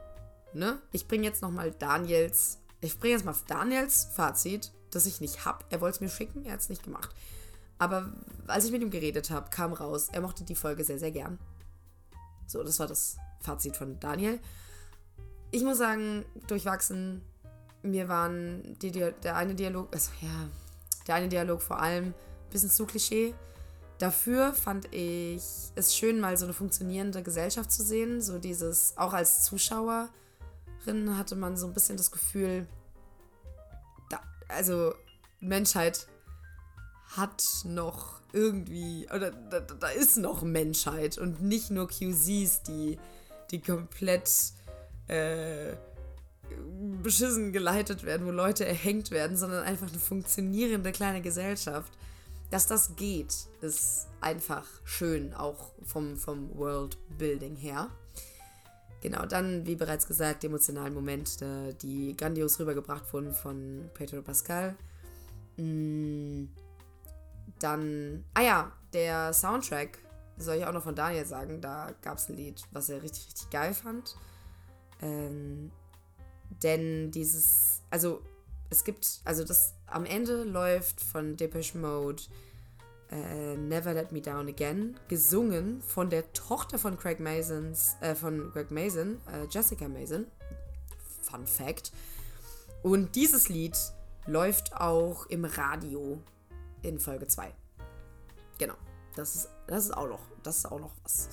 Ne? 0.53 0.79
Ich 0.91 1.07
bringe 1.07 1.23
jetzt 1.23 1.41
nochmal 1.41 1.71
Daniels, 1.71 2.59
ich 2.81 2.99
bringe 2.99 3.13
jetzt 3.13 3.25
mal 3.25 3.35
Daniels 3.47 4.05
Fazit, 4.13 4.71
das 4.95 5.05
ich 5.05 5.21
nicht 5.21 5.45
habe. 5.45 5.63
Er 5.69 5.81
wollte 5.81 5.95
es 5.95 6.01
mir 6.01 6.09
schicken, 6.09 6.45
er 6.45 6.53
hat 6.53 6.59
es 6.59 6.69
nicht 6.69 6.83
gemacht. 6.83 7.09
Aber 7.77 8.13
als 8.47 8.65
ich 8.65 8.71
mit 8.71 8.81
ihm 8.81 8.91
geredet 8.91 9.29
habe, 9.29 9.49
kam 9.49 9.73
raus, 9.73 10.09
er 10.11 10.21
mochte 10.21 10.43
die 10.43 10.55
Folge 10.55 10.83
sehr, 10.83 10.99
sehr 10.99 11.11
gern. 11.11 11.39
So, 12.47 12.63
das 12.63 12.79
war 12.79 12.87
das 12.87 13.17
Fazit 13.41 13.75
von 13.75 13.99
Daniel. 13.99 14.39
Ich 15.51 15.63
muss 15.63 15.77
sagen, 15.77 16.25
durchwachsen, 16.47 17.21
mir 17.81 18.07
waren 18.07 18.77
die, 18.79 18.91
die, 18.91 19.11
der 19.23 19.35
eine 19.35 19.55
Dialog, 19.55 19.93
also 19.93 20.11
ja, 20.21 20.49
der 21.07 21.15
eine 21.15 21.29
Dialog 21.29 21.61
vor 21.61 21.79
allem 21.79 22.05
ein 22.05 22.49
bisschen 22.51 22.69
zu 22.69 22.85
Klischee. 22.85 23.33
Dafür 23.97 24.53
fand 24.53 24.93
ich 24.93 25.43
es 25.75 25.95
schön, 25.95 26.19
mal 26.19 26.37
so 26.37 26.45
eine 26.45 26.53
funktionierende 26.53 27.21
Gesellschaft 27.21 27.71
zu 27.71 27.83
sehen. 27.83 28.21
So 28.21 28.39
dieses, 28.39 28.97
auch 28.97 29.13
als 29.13 29.43
Zuschauerin 29.43 30.09
hatte 31.17 31.35
man 31.35 31.57
so 31.57 31.67
ein 31.67 31.73
bisschen 31.73 31.97
das 31.97 32.11
Gefühl, 32.11 32.67
also 34.47 34.93
Menschheit 35.39 36.07
hat 37.15 37.43
noch 37.65 38.21
irgendwie, 38.31 39.07
oder 39.13 39.31
da, 39.31 39.59
da 39.59 39.87
ist 39.89 40.17
noch 40.17 40.41
Menschheit 40.41 41.17
und 41.17 41.41
nicht 41.41 41.69
nur 41.69 41.87
QZs, 41.87 42.63
die, 42.63 42.97
die 43.51 43.61
komplett 43.61 44.29
äh, 45.07 45.75
beschissen 47.01 47.53
geleitet 47.53 48.03
werden, 48.03 48.25
wo 48.25 48.31
Leute 48.31 48.65
erhängt 48.65 49.11
werden, 49.11 49.37
sondern 49.37 49.63
einfach 49.63 49.87
eine 49.87 49.99
funktionierende 49.99 50.91
kleine 50.91 51.21
Gesellschaft. 51.21 51.91
Dass 52.49 52.67
das 52.67 52.95
geht, 52.95 53.33
ist 53.61 54.07
einfach 54.21 54.65
schön, 54.83 55.33
auch 55.33 55.71
vom, 55.83 56.17
vom 56.17 56.55
Worldbuilding 56.55 57.55
her. 57.55 57.89
Genau, 59.03 59.25
dann, 59.25 59.65
wie 59.65 59.75
bereits 59.75 60.07
gesagt, 60.07 60.43
die 60.43 60.47
emotionalen 60.47 60.93
Momente, 60.93 61.73
die 61.81 62.15
grandios 62.15 62.57
rübergebracht 62.57 63.11
wurden 63.11 63.33
von 63.33 63.89
Pedro 63.93 64.21
Pascal. 64.21 64.77
Mm, 65.57 66.45
dann, 67.59 68.23
ah 68.33 68.41
ja, 68.41 68.71
der 68.93 69.33
Soundtrack, 69.33 69.99
soll 70.37 70.55
ich 70.55 70.65
auch 70.65 70.71
noch 70.71 70.83
von 70.83 70.95
Daniel 70.95 71.25
sagen, 71.25 71.59
da 71.59 71.91
gab 72.01 72.17
es 72.17 72.29
ein 72.29 72.37
Lied, 72.37 72.63
was 72.71 72.87
er 72.87 73.03
richtig, 73.03 73.27
richtig 73.27 73.49
geil 73.49 73.73
fand. 73.73 74.15
Ähm, 75.01 75.69
denn 76.63 77.11
dieses, 77.11 77.81
also 77.89 78.21
es 78.69 78.85
gibt, 78.85 79.19
also 79.25 79.43
das 79.43 79.73
am 79.85 80.05
Ende 80.05 80.43
läuft 80.45 81.01
von 81.01 81.35
Depeche 81.35 81.77
Mode 81.77 82.23
äh, 83.11 83.55
Never 83.55 83.93
Let 83.93 84.11
Me 84.11 84.21
Down 84.21 84.47
Again, 84.47 84.99
gesungen 85.07 85.81
von 85.81 86.09
der 86.09 86.31
Tochter 86.33 86.79
von 86.79 86.97
Craig 86.97 87.19
Masons, 87.19 87.95
äh, 88.01 88.15
von 88.15 88.51
Greg 88.51 88.71
Mason, 88.71 89.21
äh, 89.31 89.45
Jessica 89.49 89.87
Mason. 89.87 90.27
Fun 91.21 91.45
Fact. 91.47 91.91
Und 92.81 93.15
dieses 93.15 93.49
Lied 93.49 93.77
läuft 94.25 94.75
auch 94.75 95.25
im 95.27 95.45
Radio 95.45 96.19
in 96.81 96.99
Folge 96.99 97.27
2. 97.27 97.53
Genau. 98.57 98.75
Das 99.15 99.35
ist, 99.35 99.49
das 99.67 99.85
ist 99.85 99.91
auch 99.91 100.07
noch, 100.07 100.21
das 100.41 100.57
ist 100.57 100.65
auch 100.65 100.79
noch 100.79 100.91
was. 101.03 101.29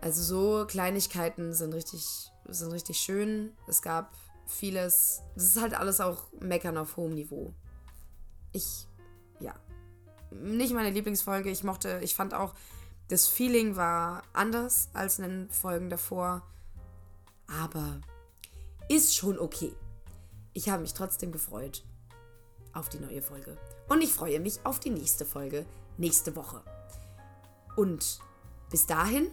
Also 0.00 0.22
so 0.22 0.66
Kleinigkeiten 0.66 1.52
sind 1.52 1.72
richtig, 1.72 2.32
sind 2.48 2.72
richtig 2.72 2.98
schön. 2.98 3.52
Es 3.68 3.82
gab 3.82 4.12
vieles. 4.46 5.22
Das 5.34 5.44
ist 5.44 5.60
halt 5.60 5.74
alles 5.74 6.00
auch 6.00 6.24
Meckern 6.40 6.76
auf 6.76 6.96
hohem 6.96 7.14
Niveau. 7.14 7.54
Ich, 8.52 8.88
ja. 9.38 9.54
Nicht 10.40 10.74
meine 10.74 10.90
Lieblingsfolge. 10.90 11.50
Ich 11.50 11.64
mochte, 11.64 12.00
ich 12.02 12.14
fand 12.14 12.34
auch, 12.34 12.54
das 13.08 13.28
Feeling 13.28 13.76
war 13.76 14.22
anders 14.32 14.88
als 14.92 15.18
in 15.18 15.24
den 15.24 15.50
Folgen 15.50 15.90
davor. 15.90 16.42
Aber 17.46 18.00
ist 18.88 19.14
schon 19.14 19.38
okay. 19.38 19.72
Ich 20.54 20.68
habe 20.68 20.82
mich 20.82 20.94
trotzdem 20.94 21.32
gefreut 21.32 21.84
auf 22.72 22.88
die 22.88 22.98
neue 22.98 23.22
Folge. 23.22 23.56
Und 23.88 24.02
ich 24.02 24.12
freue 24.12 24.40
mich 24.40 24.64
auf 24.64 24.80
die 24.80 24.90
nächste 24.90 25.26
Folge 25.26 25.66
nächste 25.98 26.34
Woche. 26.36 26.62
Und 27.76 28.20
bis 28.70 28.86
dahin 28.86 29.30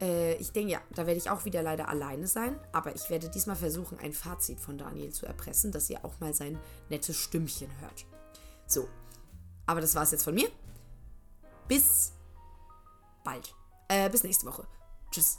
äh, 0.00 0.34
ich 0.34 0.52
denke, 0.52 0.72
ja, 0.72 0.80
da 0.94 1.06
werde 1.06 1.18
ich 1.18 1.30
auch 1.30 1.44
wieder 1.44 1.62
leider 1.62 1.88
alleine 1.88 2.26
sein, 2.26 2.58
aber 2.72 2.94
ich 2.94 3.08
werde 3.08 3.28
diesmal 3.28 3.56
versuchen, 3.56 3.98
ein 3.98 4.12
Fazit 4.12 4.60
von 4.60 4.78
Daniel 4.78 5.10
zu 5.10 5.26
erpressen, 5.26 5.72
dass 5.72 5.88
ihr 5.90 6.04
auch 6.04 6.20
mal 6.20 6.34
sein 6.34 6.58
nettes 6.90 7.16
Stimmchen 7.16 7.70
hört. 7.80 8.04
So, 8.66 8.88
aber 9.66 9.80
das 9.80 9.94
war 9.94 10.02
es 10.02 10.10
jetzt 10.12 10.24
von 10.24 10.34
mir. 10.34 10.48
Bis 11.68 12.12
bald. 13.24 13.54
Äh, 13.88 14.08
bis 14.10 14.22
nächste 14.22 14.46
Woche. 14.46 14.66
Tschüss. 15.10 15.38